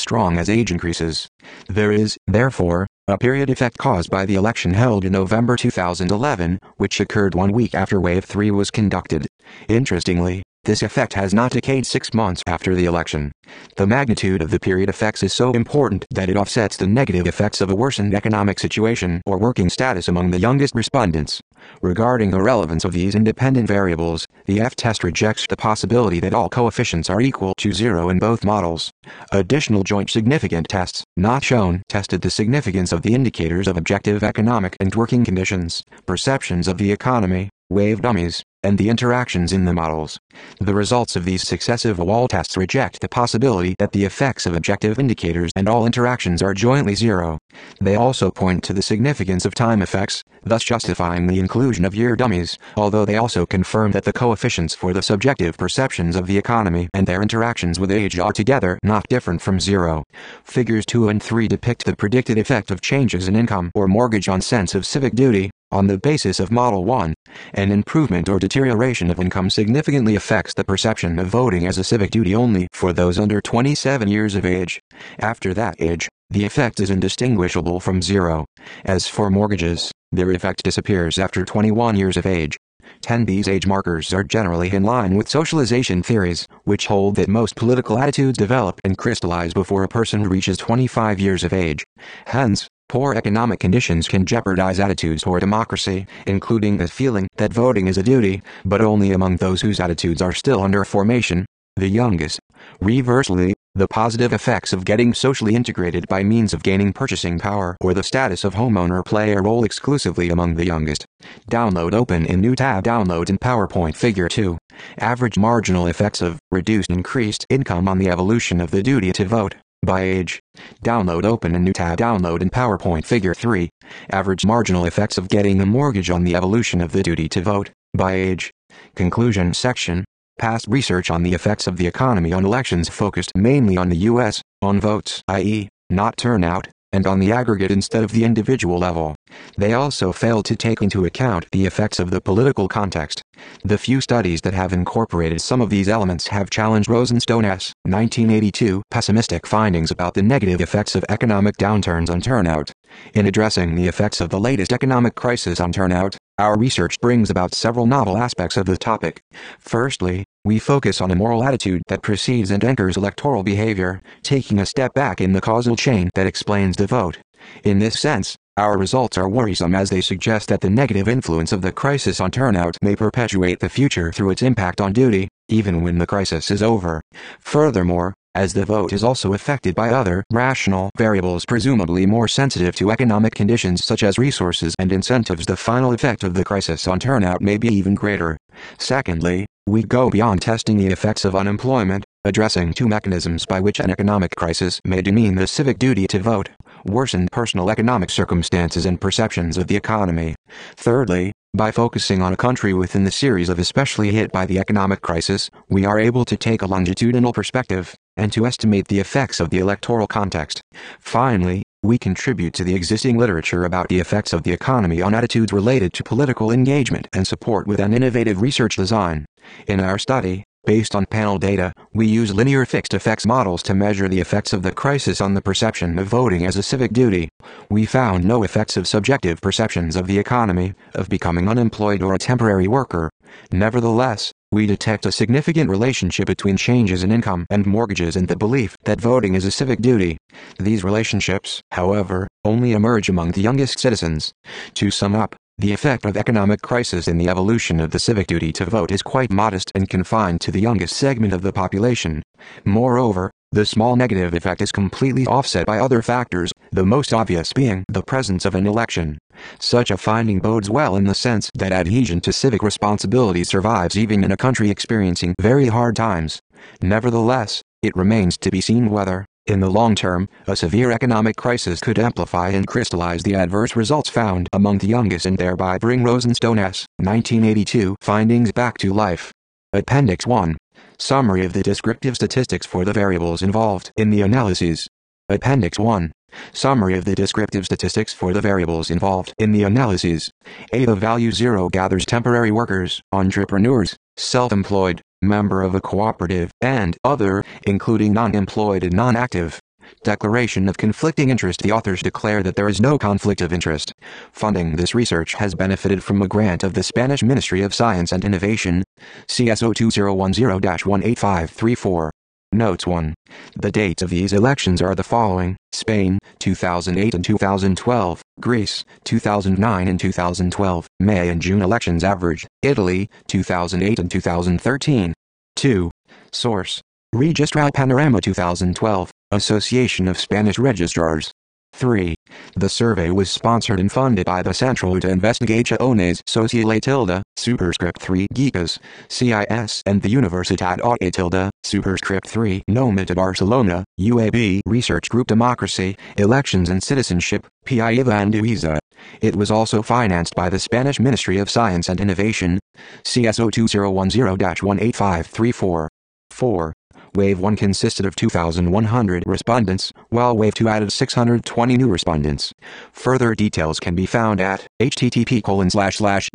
strong 0.00 0.38
as 0.38 0.50
age 0.50 0.70
increases. 0.70 1.28
There 1.68 1.92
is, 1.92 2.16
therefore, 2.26 2.86
a 3.08 3.18
period 3.18 3.50
effect 3.50 3.78
caused 3.78 4.10
by 4.10 4.26
the 4.26 4.36
election 4.36 4.74
held 4.74 5.04
in 5.04 5.12
November 5.12 5.56
2011, 5.56 6.58
which 6.76 7.00
occurred 7.00 7.34
one 7.34 7.52
week 7.52 7.74
after 7.74 8.00
Wave 8.00 8.24
3 8.24 8.50
was 8.50 8.70
conducted. 8.70 9.26
Interestingly, 9.68 10.42
this 10.64 10.84
effect 10.84 11.14
has 11.14 11.34
not 11.34 11.50
decayed 11.50 11.84
six 11.86 12.14
months 12.14 12.40
after 12.46 12.76
the 12.76 12.84
election. 12.84 13.32
The 13.76 13.86
magnitude 13.88 14.40
of 14.40 14.52
the 14.52 14.60
period 14.60 14.88
effects 14.88 15.24
is 15.24 15.32
so 15.32 15.50
important 15.50 16.04
that 16.12 16.28
it 16.28 16.36
offsets 16.36 16.76
the 16.76 16.86
negative 16.86 17.26
effects 17.26 17.60
of 17.60 17.68
a 17.68 17.74
worsened 17.74 18.14
economic 18.14 18.60
situation 18.60 19.20
or 19.26 19.38
working 19.38 19.68
status 19.68 20.06
among 20.06 20.30
the 20.30 20.38
youngest 20.38 20.76
respondents. 20.76 21.40
Regarding 21.80 22.30
the 22.30 22.42
relevance 22.42 22.84
of 22.84 22.92
these 22.92 23.14
independent 23.14 23.68
variables, 23.68 24.26
the 24.46 24.60
F-test 24.60 25.02
rejects 25.02 25.46
the 25.46 25.56
possibility 25.56 26.20
that 26.20 26.34
all 26.34 26.48
coefficients 26.48 27.10
are 27.10 27.20
equal 27.20 27.54
to 27.56 27.72
zero 27.72 28.08
in 28.08 28.18
both 28.18 28.44
models. 28.44 28.92
Additional 29.32 29.82
joint 29.82 30.10
significant 30.10 30.68
tests, 30.68 31.04
not 31.16 31.42
shown, 31.42 31.82
tested 31.88 32.22
the 32.22 32.30
significance 32.30 32.92
of 32.92 33.02
the 33.02 33.14
indicators 33.14 33.66
of 33.68 33.76
objective 33.76 34.22
economic 34.22 34.76
and 34.80 34.94
working 34.94 35.24
conditions, 35.24 35.82
perceptions 36.06 36.68
of 36.68 36.78
the 36.78 36.92
economy, 36.92 37.48
wave 37.72 38.02
dummies, 38.02 38.44
and 38.62 38.78
the 38.78 38.88
interactions 38.88 39.52
in 39.52 39.64
the 39.64 39.72
models. 39.72 40.18
The 40.60 40.74
results 40.74 41.16
of 41.16 41.24
these 41.24 41.42
successive 41.42 41.98
Wald 41.98 42.30
tests 42.30 42.56
reject 42.56 43.00
the 43.00 43.08
possibility 43.08 43.74
that 43.78 43.92
the 43.92 44.04
effects 44.04 44.46
of 44.46 44.54
objective 44.54 44.98
indicators 44.98 45.50
and 45.56 45.68
all 45.68 45.84
interactions 45.84 46.42
are 46.42 46.54
jointly 46.54 46.94
zero. 46.94 47.38
They 47.80 47.96
also 47.96 48.30
point 48.30 48.62
to 48.64 48.72
the 48.72 48.82
significance 48.82 49.44
of 49.44 49.54
time 49.54 49.82
effects, 49.82 50.22
thus 50.44 50.62
justifying 50.62 51.26
the 51.26 51.40
inclusion 51.40 51.84
of 51.84 51.94
year 51.94 52.14
dummies, 52.14 52.58
although 52.76 53.04
they 53.04 53.16
also 53.16 53.46
confirm 53.46 53.92
that 53.92 54.04
the 54.04 54.12
coefficients 54.12 54.74
for 54.74 54.92
the 54.92 55.02
subjective 55.02 55.56
perceptions 55.56 56.14
of 56.14 56.26
the 56.26 56.38
economy 56.38 56.88
and 56.94 57.06
their 57.06 57.22
interactions 57.22 57.80
with 57.80 57.90
age 57.90 58.18
are 58.18 58.32
together 58.32 58.78
not 58.82 59.08
different 59.08 59.42
from 59.42 59.58
zero. 59.58 60.04
Figures 60.44 60.86
2 60.86 61.08
and 61.08 61.22
3 61.22 61.48
depict 61.48 61.84
the 61.84 61.96
predicted 61.96 62.38
effect 62.38 62.70
of 62.70 62.80
changes 62.80 63.26
in 63.26 63.34
income 63.34 63.70
or 63.74 63.88
mortgage 63.88 64.28
on 64.28 64.40
sense 64.40 64.74
of 64.74 64.86
civic 64.86 65.14
duty, 65.14 65.50
on 65.72 65.86
the 65.86 65.98
basis 65.98 66.38
of 66.38 66.52
Model 66.52 66.84
1, 66.84 67.14
an 67.54 67.72
improvement 67.72 68.28
or 68.28 68.38
deterioration 68.38 69.10
of 69.10 69.18
income 69.18 69.48
significantly 69.48 70.14
affects 70.14 70.52
the 70.54 70.64
perception 70.64 71.18
of 71.18 71.28
voting 71.28 71.66
as 71.66 71.78
a 71.78 71.84
civic 71.84 72.10
duty 72.10 72.34
only 72.34 72.68
for 72.72 72.92
those 72.92 73.18
under 73.18 73.40
27 73.40 74.06
years 74.06 74.34
of 74.34 74.44
age. 74.44 74.80
After 75.18 75.54
that 75.54 75.74
age, 75.80 76.08
the 76.28 76.44
effect 76.44 76.78
is 76.78 76.90
indistinguishable 76.90 77.80
from 77.80 78.02
zero. 78.02 78.44
As 78.84 79.08
for 79.08 79.30
mortgages, 79.30 79.90
their 80.12 80.30
effect 80.30 80.62
disappears 80.62 81.18
after 81.18 81.44
21 81.44 81.96
years 81.96 82.16
of 82.18 82.26
age. 82.26 82.56
10 83.00 83.24
These 83.24 83.48
age 83.48 83.66
markers 83.66 84.12
are 84.12 84.22
generally 84.22 84.72
in 84.72 84.82
line 84.82 85.16
with 85.16 85.28
socialization 85.28 86.02
theories, 86.02 86.46
which 86.64 86.86
hold 86.86 87.16
that 87.16 87.28
most 87.28 87.56
political 87.56 87.98
attitudes 87.98 88.36
develop 88.36 88.80
and 88.84 88.98
crystallize 88.98 89.54
before 89.54 89.82
a 89.82 89.88
person 89.88 90.28
reaches 90.28 90.58
25 90.58 91.18
years 91.18 91.42
of 91.42 91.52
age. 91.52 91.84
Hence, 92.26 92.68
Poor 92.92 93.14
economic 93.14 93.58
conditions 93.58 94.06
can 94.06 94.26
jeopardize 94.26 94.78
attitudes 94.78 95.22
toward 95.22 95.40
democracy, 95.40 96.06
including 96.26 96.76
the 96.76 96.86
feeling 96.86 97.26
that 97.38 97.50
voting 97.50 97.86
is 97.86 97.96
a 97.96 98.02
duty, 98.02 98.42
but 98.66 98.82
only 98.82 99.12
among 99.12 99.38
those 99.38 99.62
whose 99.62 99.80
attitudes 99.80 100.20
are 100.20 100.34
still 100.34 100.60
under 100.60 100.84
formation, 100.84 101.46
the 101.76 101.88
youngest. 101.88 102.38
Reversely, 102.82 103.54
the 103.74 103.88
positive 103.88 104.34
effects 104.34 104.74
of 104.74 104.84
getting 104.84 105.14
socially 105.14 105.54
integrated 105.54 106.06
by 106.06 106.22
means 106.22 106.52
of 106.52 106.62
gaining 106.62 106.92
purchasing 106.92 107.38
power 107.38 107.78
or 107.80 107.94
the 107.94 108.02
status 108.02 108.44
of 108.44 108.56
homeowner 108.56 109.02
play 109.02 109.32
a 109.32 109.40
role 109.40 109.64
exclusively 109.64 110.28
among 110.28 110.56
the 110.56 110.66
youngest. 110.66 111.06
Download 111.50 111.94
open 111.94 112.26
in 112.26 112.42
new 112.42 112.54
tab 112.54 112.84
download 112.84 113.30
in 113.30 113.38
PowerPoint 113.38 113.96
figure 113.96 114.28
2. 114.28 114.58
Average 114.98 115.38
marginal 115.38 115.86
effects 115.86 116.20
of 116.20 116.38
reduced 116.50 116.90
increased 116.90 117.46
income 117.48 117.88
on 117.88 117.96
the 117.96 118.10
evolution 118.10 118.60
of 118.60 118.70
the 118.70 118.82
duty 118.82 119.12
to 119.12 119.24
vote. 119.24 119.54
By 119.84 120.02
age. 120.02 120.40
Download 120.84 121.24
open 121.24 121.56
a 121.56 121.58
new 121.58 121.72
tab 121.72 121.98
download 121.98 122.40
in 122.40 122.50
PowerPoint 122.50 123.04
figure 123.04 123.34
3. 123.34 123.68
Average 124.10 124.46
marginal 124.46 124.84
effects 124.84 125.18
of 125.18 125.28
getting 125.28 125.60
a 125.60 125.66
mortgage 125.66 126.08
on 126.08 126.22
the 126.22 126.36
evolution 126.36 126.80
of 126.80 126.92
the 126.92 127.02
duty 127.02 127.28
to 127.30 127.40
vote. 127.40 127.70
By 127.92 128.12
age. 128.12 128.52
Conclusion 128.94 129.52
section. 129.54 130.04
Past 130.38 130.68
research 130.68 131.10
on 131.10 131.24
the 131.24 131.34
effects 131.34 131.66
of 131.66 131.78
the 131.78 131.88
economy 131.88 132.32
on 132.32 132.44
elections 132.44 132.88
focused 132.88 133.32
mainly 133.36 133.76
on 133.76 133.88
the 133.88 133.96
U.S., 133.96 134.40
on 134.62 134.80
votes, 134.80 135.20
i.e., 135.26 135.68
not 135.90 136.16
turnout, 136.16 136.68
and 136.92 137.06
on 137.06 137.18
the 137.18 137.32
aggregate 137.32 137.70
instead 137.70 138.04
of 138.04 138.12
the 138.12 138.24
individual 138.24 138.78
level. 138.78 139.16
They 139.56 139.72
also 139.72 140.12
fail 140.12 140.42
to 140.42 140.56
take 140.56 140.82
into 140.82 141.04
account 141.04 141.46
the 141.52 141.66
effects 141.66 141.98
of 141.98 142.10
the 142.10 142.20
political 142.20 142.68
context. 142.68 143.22
The 143.64 143.78
few 143.78 144.00
studies 144.00 144.40
that 144.42 144.54
have 144.54 144.72
incorporated 144.72 145.40
some 145.40 145.60
of 145.60 145.70
these 145.70 145.88
elements 145.88 146.28
have 146.28 146.50
challenged 146.50 146.88
Rosenstone's 146.88 147.72
1982 147.84 148.82
pessimistic 148.90 149.46
findings 149.46 149.90
about 149.90 150.14
the 150.14 150.22
negative 150.22 150.60
effects 150.60 150.94
of 150.94 151.04
economic 151.08 151.56
downturns 151.56 152.10
on 152.10 152.20
turnout. 152.20 152.72
In 153.14 153.26
addressing 153.26 153.74
the 153.74 153.88
effects 153.88 154.20
of 154.20 154.30
the 154.30 154.40
latest 154.40 154.72
economic 154.72 155.14
crisis 155.14 155.60
on 155.60 155.72
turnout, 155.72 156.16
our 156.38 156.58
research 156.58 157.00
brings 157.00 157.30
about 157.30 157.54
several 157.54 157.86
novel 157.86 158.16
aspects 158.16 158.56
of 158.56 158.66
the 158.66 158.76
topic. 158.76 159.20
Firstly, 159.58 160.24
we 160.44 160.58
focus 160.58 161.00
on 161.00 161.10
a 161.10 161.14
moral 161.14 161.44
attitude 161.44 161.82
that 161.88 162.02
precedes 162.02 162.50
and 162.50 162.64
anchors 162.64 162.96
electoral 162.96 163.42
behavior, 163.42 164.00
taking 164.22 164.58
a 164.58 164.66
step 164.66 164.94
back 164.94 165.20
in 165.20 165.32
the 165.32 165.40
causal 165.40 165.76
chain 165.76 166.10
that 166.14 166.26
explains 166.26 166.76
the 166.76 166.86
vote. 166.86 167.18
In 167.64 167.78
this 167.78 168.00
sense, 168.00 168.36
our 168.56 168.76
results 168.76 169.16
are 169.16 169.28
worrisome 169.28 169.74
as 169.74 169.90
they 169.90 170.00
suggest 170.00 170.48
that 170.48 170.60
the 170.60 170.68
negative 170.68 171.08
influence 171.08 171.52
of 171.52 171.62
the 171.62 171.72
crisis 171.72 172.20
on 172.20 172.30
turnout 172.30 172.76
may 172.82 172.94
perpetuate 172.94 173.60
the 173.60 173.68
future 173.68 174.12
through 174.12 174.30
its 174.30 174.42
impact 174.42 174.80
on 174.80 174.92
duty, 174.92 175.28
even 175.48 175.82
when 175.82 175.98
the 175.98 176.06
crisis 176.06 176.50
is 176.50 176.62
over. 176.62 177.00
Furthermore, 177.40 178.14
as 178.34 178.54
the 178.54 178.64
vote 178.64 178.92
is 178.92 179.04
also 179.04 179.34
affected 179.34 179.74
by 179.74 179.90
other 179.90 180.24
rational 180.32 180.90
variables 180.96 181.44
presumably 181.44 182.06
more 182.06 182.28
sensitive 182.28 182.74
to 182.76 182.90
economic 182.90 183.34
conditions 183.34 183.84
such 183.84 184.02
as 184.02 184.18
resources 184.18 184.74
and 184.78 184.92
incentives 184.92 185.46
the 185.46 185.56
final 185.56 185.92
effect 185.92 186.24
of 186.24 186.34
the 186.34 186.44
crisis 186.44 186.86
on 186.86 186.98
turnout 186.98 187.40
may 187.40 187.56
be 187.56 187.68
even 187.68 187.94
greater. 187.94 188.36
Secondly, 188.78 189.46
we 189.66 189.82
go 189.82 190.10
beyond 190.10 190.42
testing 190.42 190.76
the 190.76 190.88
effects 190.88 191.24
of 191.24 191.36
unemployment, 191.36 192.04
addressing 192.24 192.72
two 192.72 192.86
mechanisms 192.86 193.44
by 193.46 193.60
which 193.60 193.80
an 193.80 193.90
economic 193.90 194.34
crisis 194.36 194.80
may 194.84 195.02
demean 195.02 195.34
the 195.34 195.46
civic 195.46 195.78
duty 195.78 196.06
to 196.06 196.18
vote, 196.18 196.48
worsen 196.84 197.28
personal 197.30 197.70
economic 197.70 198.10
circumstances 198.10 198.86
and 198.86 199.00
perceptions 199.00 199.56
of 199.56 199.66
the 199.66 199.76
economy. 199.76 200.34
Thirdly, 200.76 201.32
by 201.54 201.70
focusing 201.70 202.22
on 202.22 202.32
a 202.32 202.36
country 202.36 202.72
within 202.72 203.04
the 203.04 203.10
series 203.10 203.48
of 203.48 203.58
especially 203.58 204.10
hit 204.10 204.32
by 204.32 204.46
the 204.46 204.58
economic 204.58 205.02
crisis, 205.02 205.50
we 205.68 205.84
are 205.84 205.98
able 205.98 206.24
to 206.24 206.36
take 206.36 206.62
a 206.62 206.66
longitudinal 206.66 207.32
perspective, 207.32 207.94
and 208.16 208.32
to 208.32 208.46
estimate 208.46 208.88
the 208.88 209.00
effects 209.00 209.40
of 209.40 209.50
the 209.50 209.58
electoral 209.58 210.06
context. 210.06 210.62
Finally, 211.00 211.62
we 211.82 211.98
contribute 211.98 212.54
to 212.54 212.64
the 212.64 212.74
existing 212.74 213.18
literature 213.18 213.64
about 213.64 213.88
the 213.88 213.98
effects 213.98 214.32
of 214.32 214.44
the 214.44 214.52
economy 214.52 215.02
on 215.02 215.14
attitudes 215.14 215.52
related 215.52 215.92
to 215.92 216.04
political 216.04 216.52
engagement 216.52 217.08
and 217.12 217.26
support 217.26 217.66
with 217.66 217.80
an 217.80 217.92
innovative 217.92 218.40
research 218.40 218.76
design. 218.76 219.26
In 219.66 219.80
our 219.80 219.98
study, 219.98 220.44
Based 220.64 220.94
on 220.94 221.06
panel 221.06 221.40
data, 221.40 221.72
we 221.92 222.06
use 222.06 222.32
linear 222.32 222.64
fixed 222.64 222.94
effects 222.94 223.26
models 223.26 223.64
to 223.64 223.74
measure 223.74 224.08
the 224.08 224.20
effects 224.20 224.52
of 224.52 224.62
the 224.62 224.70
crisis 224.70 225.20
on 225.20 225.34
the 225.34 225.42
perception 225.42 225.98
of 225.98 226.06
voting 226.06 226.46
as 226.46 226.54
a 226.54 226.62
civic 226.62 226.92
duty. 226.92 227.28
We 227.68 227.84
found 227.84 228.24
no 228.24 228.44
effects 228.44 228.76
of 228.76 228.86
subjective 228.86 229.40
perceptions 229.40 229.96
of 229.96 230.06
the 230.06 230.20
economy, 230.20 230.74
of 230.94 231.08
becoming 231.08 231.48
unemployed 231.48 232.00
or 232.00 232.14
a 232.14 232.18
temporary 232.18 232.68
worker. 232.68 233.10
Nevertheless, 233.50 234.30
we 234.52 234.66
detect 234.66 235.04
a 235.04 235.10
significant 235.10 235.68
relationship 235.68 236.26
between 236.26 236.56
changes 236.56 237.02
in 237.02 237.10
income 237.10 237.44
and 237.50 237.66
mortgages 237.66 238.14
and 238.14 238.28
the 238.28 238.36
belief 238.36 238.76
that 238.84 239.00
voting 239.00 239.34
is 239.34 239.44
a 239.44 239.50
civic 239.50 239.80
duty. 239.80 240.16
These 240.60 240.84
relationships, 240.84 241.60
however, 241.72 242.28
only 242.44 242.70
emerge 242.70 243.08
among 243.08 243.32
the 243.32 243.40
youngest 243.40 243.80
citizens. 243.80 244.32
To 244.74 244.92
sum 244.92 245.16
up, 245.16 245.34
the 245.62 245.72
effect 245.72 246.04
of 246.04 246.16
economic 246.16 246.60
crisis 246.60 247.06
in 247.06 247.18
the 247.18 247.28
evolution 247.28 247.78
of 247.78 247.92
the 247.92 247.98
civic 248.00 248.26
duty 248.26 248.50
to 248.50 248.64
vote 248.64 248.90
is 248.90 249.00
quite 249.00 249.30
modest 249.30 249.70
and 249.76 249.88
confined 249.88 250.40
to 250.40 250.50
the 250.50 250.60
youngest 250.60 250.96
segment 250.96 251.32
of 251.32 251.42
the 251.42 251.52
population. 251.52 252.20
Moreover, 252.64 253.30
the 253.52 253.64
small 253.64 253.94
negative 253.94 254.34
effect 254.34 254.60
is 254.60 254.72
completely 254.72 255.24
offset 255.24 255.64
by 255.64 255.78
other 255.78 256.02
factors, 256.02 256.50
the 256.72 256.84
most 256.84 257.12
obvious 257.12 257.52
being 257.52 257.84
the 257.88 258.02
presence 258.02 258.44
of 258.44 258.56
an 258.56 258.66
election. 258.66 259.18
Such 259.60 259.92
a 259.92 259.96
finding 259.96 260.40
bodes 260.40 260.68
well 260.68 260.96
in 260.96 261.04
the 261.04 261.14
sense 261.14 261.48
that 261.54 261.70
adhesion 261.70 262.20
to 262.22 262.32
civic 262.32 262.64
responsibility 262.64 263.44
survives 263.44 263.96
even 263.96 264.24
in 264.24 264.32
a 264.32 264.36
country 264.36 264.68
experiencing 264.68 265.32
very 265.40 265.68
hard 265.68 265.94
times. 265.94 266.40
Nevertheless, 266.82 267.62
it 267.82 267.94
remains 267.94 268.36
to 268.38 268.50
be 268.50 268.60
seen 268.60 268.90
whether, 268.90 269.26
In 269.46 269.58
the 269.58 269.68
long 269.68 269.96
term, 269.96 270.28
a 270.46 270.54
severe 270.54 270.92
economic 270.92 271.36
crisis 271.36 271.80
could 271.80 271.98
amplify 271.98 272.50
and 272.50 272.64
crystallize 272.64 273.24
the 273.24 273.34
adverse 273.34 273.74
results 273.74 274.08
found 274.08 274.48
among 274.52 274.78
the 274.78 274.86
youngest 274.86 275.26
and 275.26 275.36
thereby 275.36 275.78
bring 275.78 276.04
Rosenstone's 276.04 276.86
1982 276.98 277.96
findings 278.00 278.52
back 278.52 278.78
to 278.78 278.92
life. 278.92 279.32
Appendix 279.72 280.28
1. 280.28 280.56
Summary 280.96 281.44
of 281.44 281.54
the 281.54 281.62
descriptive 281.64 282.14
statistics 282.14 282.66
for 282.66 282.84
the 282.84 282.92
variables 282.92 283.42
involved 283.42 283.90
in 283.96 284.10
the 284.10 284.22
analyses. 284.22 284.86
Appendix 285.28 285.76
1. 285.76 286.12
Summary 286.52 286.96
of 286.96 287.04
the 287.04 287.16
descriptive 287.16 287.64
statistics 287.64 288.14
for 288.14 288.32
the 288.32 288.40
variables 288.40 288.92
involved 288.92 289.34
in 289.38 289.50
the 289.50 289.64
analyses. 289.64 290.30
A. 290.72 290.84
The 290.84 290.94
value 290.94 291.32
0 291.32 291.68
gathers 291.70 292.06
temporary 292.06 292.52
workers, 292.52 293.00
entrepreneurs, 293.10 293.96
self-employed, 294.16 295.02
member 295.22 295.62
of 295.62 295.74
a 295.74 295.80
cooperative, 295.80 296.50
and 296.60 296.98
other, 297.04 297.42
including 297.66 298.12
non-employed 298.12 298.84
and 298.84 298.94
non-active. 298.94 299.60
Declaration 300.04 300.68
of 300.68 300.76
conflicting 300.76 301.30
interest 301.30 301.62
The 301.62 301.72
authors 301.72 302.02
declare 302.02 302.42
that 302.42 302.56
there 302.56 302.68
is 302.68 302.80
no 302.80 302.98
conflict 302.98 303.40
of 303.40 303.52
interest. 303.52 303.92
Funding 304.32 304.74
this 304.76 304.94
research 304.94 305.34
has 305.34 305.54
benefited 305.54 306.02
from 306.02 306.22
a 306.22 306.28
grant 306.28 306.64
of 306.64 306.74
the 306.74 306.82
Spanish 306.82 307.22
Ministry 307.22 307.62
of 307.62 307.74
Science 307.74 308.12
and 308.12 308.24
Innovation, 308.24 308.84
CSO 309.28 309.74
2010-18534. 309.74 312.10
Notes 312.52 312.86
1. 312.86 313.14
The 313.56 313.72
dates 313.72 314.02
of 314.02 314.10
these 314.10 314.34
elections 314.34 314.82
are 314.82 314.94
the 314.94 315.02
following 315.02 315.56
Spain, 315.72 316.18
2008 316.38 317.14
and 317.14 317.24
2012, 317.24 318.22
Greece, 318.40 318.84
2009 319.04 319.88
and 319.88 319.98
2012, 319.98 320.86
May 321.00 321.30
and 321.30 321.40
June 321.40 321.62
elections 321.62 322.04
averaged, 322.04 322.46
Italy, 322.60 323.08
2008 323.26 323.98
and 323.98 324.10
2013. 324.10 325.14
2. 325.56 325.90
Source. 326.30 326.82
Registral 327.14 327.70
Panorama 327.72 328.20
2012, 328.20 329.10
Association 329.30 330.06
of 330.06 330.18
Spanish 330.18 330.58
Registrars. 330.58 331.32
3. 331.72 332.14
The 332.56 332.68
survey 332.68 333.10
was 333.10 333.30
sponsored 333.30 333.80
and 333.80 333.90
funded 333.90 334.26
by 334.26 334.42
the 334.42 334.54
Centro 334.54 334.98
de 334.98 335.08
Investigaciones 335.08 336.20
Sociales 336.26 336.80
tilde, 336.80 337.22
superscript 337.36 338.00
3 338.00 338.26
GICAS, 338.34 338.78
CIS 339.08 339.82
and 339.86 340.02
the 340.02 340.14
Universitat 340.14 340.80
Autònoma 340.80 341.12
tilde, 341.12 341.50
superscript 341.64 342.28
3 342.28 342.62
NOMA 342.68 343.04
de 343.04 343.14
Barcelona, 343.14 343.84
UAB 344.00 344.60
Research 344.66 345.08
Group 345.08 345.26
Democracy, 345.26 345.96
Elections 346.18 346.68
and 346.68 346.82
Citizenship, 346.82 347.46
Piava 347.64 348.12
Anduiza. 348.12 348.78
It 349.20 349.36
was 349.36 349.50
also 349.50 349.82
financed 349.82 350.34
by 350.34 350.48
the 350.48 350.58
Spanish 350.58 351.00
Ministry 351.00 351.38
of 351.38 351.50
Science 351.50 351.88
and 351.88 352.00
Innovation, 352.00 352.58
CSO 353.04 353.50
2010-18534. 353.50 355.88
4. 356.32 356.72
Wave 357.14 357.40
1 357.40 357.56
consisted 357.56 358.06
of 358.06 358.16
2,100 358.16 359.22
respondents, 359.26 359.92
while 360.08 360.34
Wave 360.36 360.54
2 360.54 360.68
added 360.68 360.92
620 360.92 361.76
new 361.76 361.88
respondents. 361.88 362.54
Further 362.92 363.34
details 363.34 363.78
can 363.78 363.94
be 363.94 364.06
found 364.06 364.40
at 364.40 364.66
http 364.80 365.42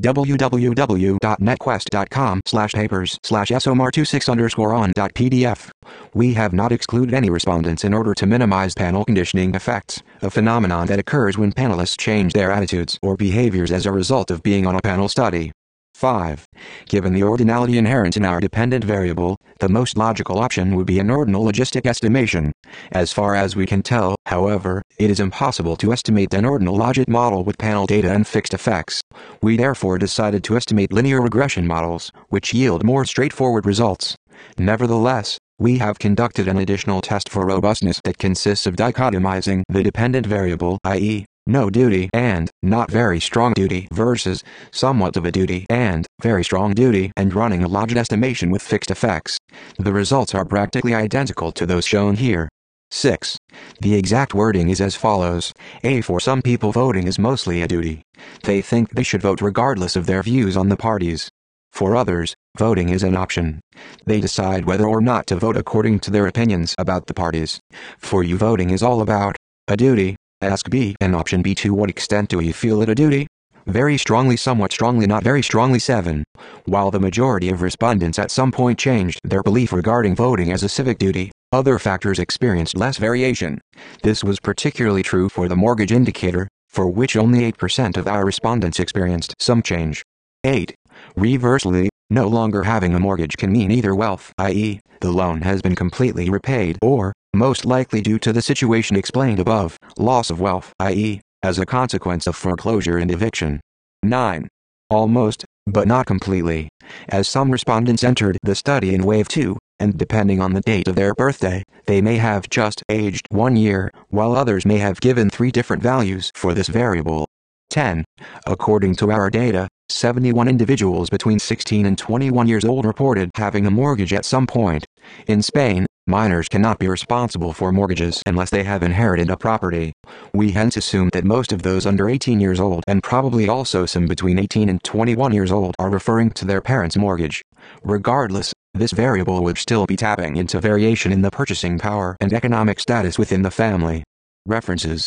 www.netquest.com 0.01 2.41
slash 2.45 2.73
papers 2.73 3.19
slash 3.23 3.47
somr26 3.47 4.29
underscore 4.29 4.73
on.pdf. 4.73 5.69
We 6.13 6.33
have 6.33 6.53
not 6.53 6.71
excluded 6.71 7.13
any 7.13 7.29
respondents 7.29 7.83
in 7.83 7.93
order 7.93 8.13
to 8.13 8.25
minimize 8.25 8.73
panel 8.73 9.05
conditioning 9.05 9.55
effects, 9.55 10.01
a 10.21 10.29
phenomenon 10.29 10.87
that 10.87 10.99
occurs 10.99 11.37
when 11.37 11.51
panelists 11.51 11.97
change 11.97 12.33
their 12.33 12.51
attitudes 12.51 12.99
or 13.01 13.15
behaviors 13.15 13.71
as 13.71 13.85
a 13.85 13.91
result 13.91 14.31
of 14.31 14.43
being 14.43 14.67
on 14.67 14.75
a 14.75 14.81
panel 14.81 15.09
study. 15.09 15.51
5. 15.97 16.45
Given 16.85 17.15
the 17.15 17.23
ordinality 17.23 17.79
inherent 17.79 18.15
in 18.15 18.23
our 18.23 18.39
dependent 18.39 18.83
variable, 18.83 19.35
the 19.59 19.67
most 19.67 19.97
logical 19.97 20.37
option 20.37 20.75
would 20.75 20.85
be 20.85 20.99
an 20.99 21.09
ordinal 21.09 21.43
logistic 21.43 21.87
estimation. 21.87 22.51
As 22.91 23.11
far 23.11 23.33
as 23.33 23.55
we 23.55 23.65
can 23.65 23.81
tell, 23.81 24.15
however, 24.27 24.83
it 24.99 25.09
is 25.09 25.19
impossible 25.19 25.75
to 25.77 25.91
estimate 25.91 26.35
an 26.35 26.45
ordinal 26.45 26.77
logit 26.77 27.07
model 27.07 27.43
with 27.43 27.57
panel 27.57 27.87
data 27.87 28.11
and 28.11 28.27
fixed 28.27 28.53
effects. 28.53 29.01
We 29.41 29.57
therefore 29.57 29.97
decided 29.97 30.43
to 30.43 30.55
estimate 30.55 30.93
linear 30.93 31.19
regression 31.19 31.65
models, 31.65 32.11
which 32.29 32.53
yield 32.53 32.83
more 32.83 33.03
straightforward 33.03 33.65
results. 33.65 34.15
Nevertheless, 34.59 35.39
we 35.57 35.79
have 35.79 35.97
conducted 35.97 36.47
an 36.47 36.57
additional 36.57 37.01
test 37.01 37.27
for 37.27 37.43
robustness 37.47 37.99
that 38.03 38.19
consists 38.19 38.67
of 38.67 38.75
dichotomizing 38.75 39.63
the 39.67 39.81
dependent 39.81 40.27
variable, 40.27 40.77
i.e., 40.83 41.25
no 41.47 41.69
duty 41.69 42.09
and 42.13 42.49
not 42.61 42.91
very 42.91 43.19
strong 43.19 43.53
duty 43.53 43.87
versus 43.93 44.43
somewhat 44.71 45.15
of 45.15 45.25
a 45.25 45.31
duty 45.31 45.65
and 45.69 46.05
very 46.21 46.43
strong 46.43 46.73
duty 46.73 47.11
and 47.15 47.33
running 47.33 47.63
a 47.63 47.69
logit 47.69 47.97
estimation 47.97 48.51
with 48.51 48.61
fixed 48.61 48.91
effects. 48.91 49.37
The 49.79 49.93
results 49.93 50.35
are 50.35 50.45
practically 50.45 50.93
identical 50.93 51.51
to 51.53 51.65
those 51.65 51.85
shown 51.85 52.15
here. 52.15 52.49
6. 52.91 53.37
The 53.81 53.95
exact 53.95 54.33
wording 54.33 54.69
is 54.69 54.79
as 54.79 54.95
follows. 54.95 55.53
A. 55.83 56.01
For 56.01 56.19
some 56.19 56.41
people 56.41 56.71
voting 56.71 57.07
is 57.07 57.19
mostly 57.19 57.61
a 57.61 57.67
duty. 57.67 58.01
They 58.43 58.61
think 58.61 58.91
they 58.91 59.03
should 59.03 59.21
vote 59.21 59.41
regardless 59.41 59.95
of 59.95 60.05
their 60.05 60.23
views 60.23 60.55
on 60.55 60.69
the 60.69 60.77
parties. 60.77 61.29
For 61.71 61.95
others, 61.95 62.33
voting 62.57 62.89
is 62.89 63.03
an 63.03 63.15
option. 63.15 63.59
They 64.05 64.19
decide 64.21 64.65
whether 64.65 64.87
or 64.87 65.01
not 65.01 65.27
to 65.27 65.35
vote 65.35 65.57
according 65.57 65.99
to 66.01 66.11
their 66.11 66.27
opinions 66.27 66.73
about 66.77 67.07
the 67.07 67.13
parties. 67.13 67.59
For 67.97 68.23
you 68.23 68.37
voting 68.37 68.69
is 68.69 68.81
all 68.81 69.01
about 69.01 69.35
a 69.67 69.75
duty, 69.75 70.15
Ask 70.41 70.69
B 70.69 70.95
and 71.01 71.15
option 71.15 71.41
B 71.41 71.55
to 71.55 71.73
what 71.73 71.89
extent 71.89 72.29
do 72.29 72.39
you 72.39 72.53
feel 72.53 72.83
it 72.83 72.89
a 72.89 72.93
duty? 72.93 73.25
Very 73.65 73.97
strongly 73.97 74.37
somewhat 74.37 74.71
strongly 74.71 75.07
not 75.07 75.23
very 75.23 75.41
strongly 75.41 75.79
7. 75.79 76.23
While 76.65 76.91
the 76.91 76.99
majority 76.99 77.49
of 77.49 77.63
respondents 77.63 78.19
at 78.19 78.29
some 78.29 78.51
point 78.51 78.77
changed 78.77 79.19
their 79.23 79.41
belief 79.41 79.73
regarding 79.73 80.15
voting 80.15 80.51
as 80.51 80.61
a 80.61 80.69
civic 80.69 80.99
duty, 80.99 81.31
other 81.51 81.79
factors 81.79 82.19
experienced 82.19 82.77
less 82.77 82.97
variation. 82.97 83.59
This 84.03 84.23
was 84.23 84.39
particularly 84.39 85.01
true 85.01 85.27
for 85.27 85.47
the 85.47 85.55
mortgage 85.55 85.91
indicator, 85.91 86.47
for 86.67 86.87
which 86.87 87.17
only 87.17 87.51
8% 87.51 87.97
of 87.97 88.07
our 88.07 88.23
respondents 88.23 88.79
experienced 88.79 89.33
some 89.39 89.63
change. 89.63 90.03
8. 90.43 90.75
Reversely, 91.15 91.89
no 92.11 92.27
longer 92.27 92.63
having 92.63 92.93
a 92.93 92.99
mortgage 92.99 93.37
can 93.37 93.51
mean 93.51 93.71
either 93.71 93.95
wealth, 93.95 94.31
i.e., 94.37 94.81
the 95.01 95.11
loan 95.11 95.41
has 95.41 95.63
been 95.63 95.75
completely 95.75 96.29
repaid, 96.29 96.77
or, 96.81 97.11
most 97.37 97.65
likely 97.65 98.01
due 98.01 98.19
to 98.19 98.33
the 98.33 98.41
situation 98.41 98.95
explained 98.95 99.39
above, 99.39 99.77
loss 99.97 100.29
of 100.29 100.39
wealth, 100.39 100.73
i.e., 100.79 101.21
as 101.43 101.59
a 101.59 101.65
consequence 101.65 102.27
of 102.27 102.35
foreclosure 102.35 102.97
and 102.97 103.11
eviction. 103.11 103.61
9. 104.03 104.47
Almost, 104.89 105.45
but 105.67 105.87
not 105.87 106.05
completely, 106.05 106.69
as 107.09 107.27
some 107.27 107.51
respondents 107.51 108.03
entered 108.03 108.37
the 108.41 108.55
study 108.55 108.95
in 108.95 109.03
Wave 109.03 109.27
2, 109.27 109.57
and 109.79 109.97
depending 109.97 110.41
on 110.41 110.53
the 110.53 110.61
date 110.61 110.87
of 110.87 110.95
their 110.95 111.13
birthday, 111.13 111.63
they 111.85 112.01
may 112.01 112.17
have 112.17 112.49
just 112.49 112.81
aged 112.89 113.27
one 113.29 113.55
year, 113.55 113.91
while 114.09 114.35
others 114.35 114.65
may 114.65 114.77
have 114.77 114.99
given 114.99 115.29
three 115.29 115.51
different 115.51 115.83
values 115.83 116.31
for 116.35 116.53
this 116.53 116.67
variable. 116.67 117.27
10. 117.69 118.05
According 118.45 118.95
to 118.95 119.11
our 119.11 119.29
data, 119.29 119.67
71 119.89 120.47
individuals 120.47 121.09
between 121.09 121.39
16 121.39 121.85
and 121.85 121.97
21 121.97 122.47
years 122.47 122.65
old 122.65 122.85
reported 122.85 123.29
having 123.35 123.65
a 123.65 123.71
mortgage 123.71 124.13
at 124.13 124.25
some 124.25 124.47
point. 124.47 124.85
In 125.27 125.41
Spain, 125.41 125.85
minors 126.07 126.47
cannot 126.47 126.79
be 126.79 126.87
responsible 126.87 127.53
for 127.53 127.71
mortgages 127.71 128.21
unless 128.25 128.49
they 128.49 128.63
have 128.63 128.81
inherited 128.81 129.29
a 129.29 129.37
property. 129.37 129.93
We 130.33 130.51
hence 130.51 130.77
assume 130.77 131.09
that 131.13 131.25
most 131.25 131.51
of 131.51 131.61
those 131.61 131.85
under 131.85 132.09
18 132.09 132.39
years 132.39 132.59
old 132.59 132.83
and 132.87 133.03
probably 133.03 133.47
also 133.49 133.85
some 133.85 134.07
between 134.07 134.39
18 134.39 134.69
and 134.69 134.83
21 134.83 135.33
years 135.33 135.51
old 135.51 135.75
are 135.77 135.89
referring 135.89 136.31
to 136.31 136.45
their 136.45 136.61
parents' 136.61 136.97
mortgage. 136.97 137.41
Regardless, 137.83 138.53
this 138.73 138.91
variable 138.91 139.43
would 139.43 139.57
still 139.57 139.85
be 139.85 139.95
tapping 139.95 140.37
into 140.37 140.59
variation 140.61 141.11
in 141.11 141.21
the 141.21 141.31
purchasing 141.31 141.77
power 141.77 142.15
and 142.21 142.31
economic 142.31 142.79
status 142.79 143.19
within 143.19 143.41
the 143.41 143.51
family. 143.51 144.03
References 144.45 145.05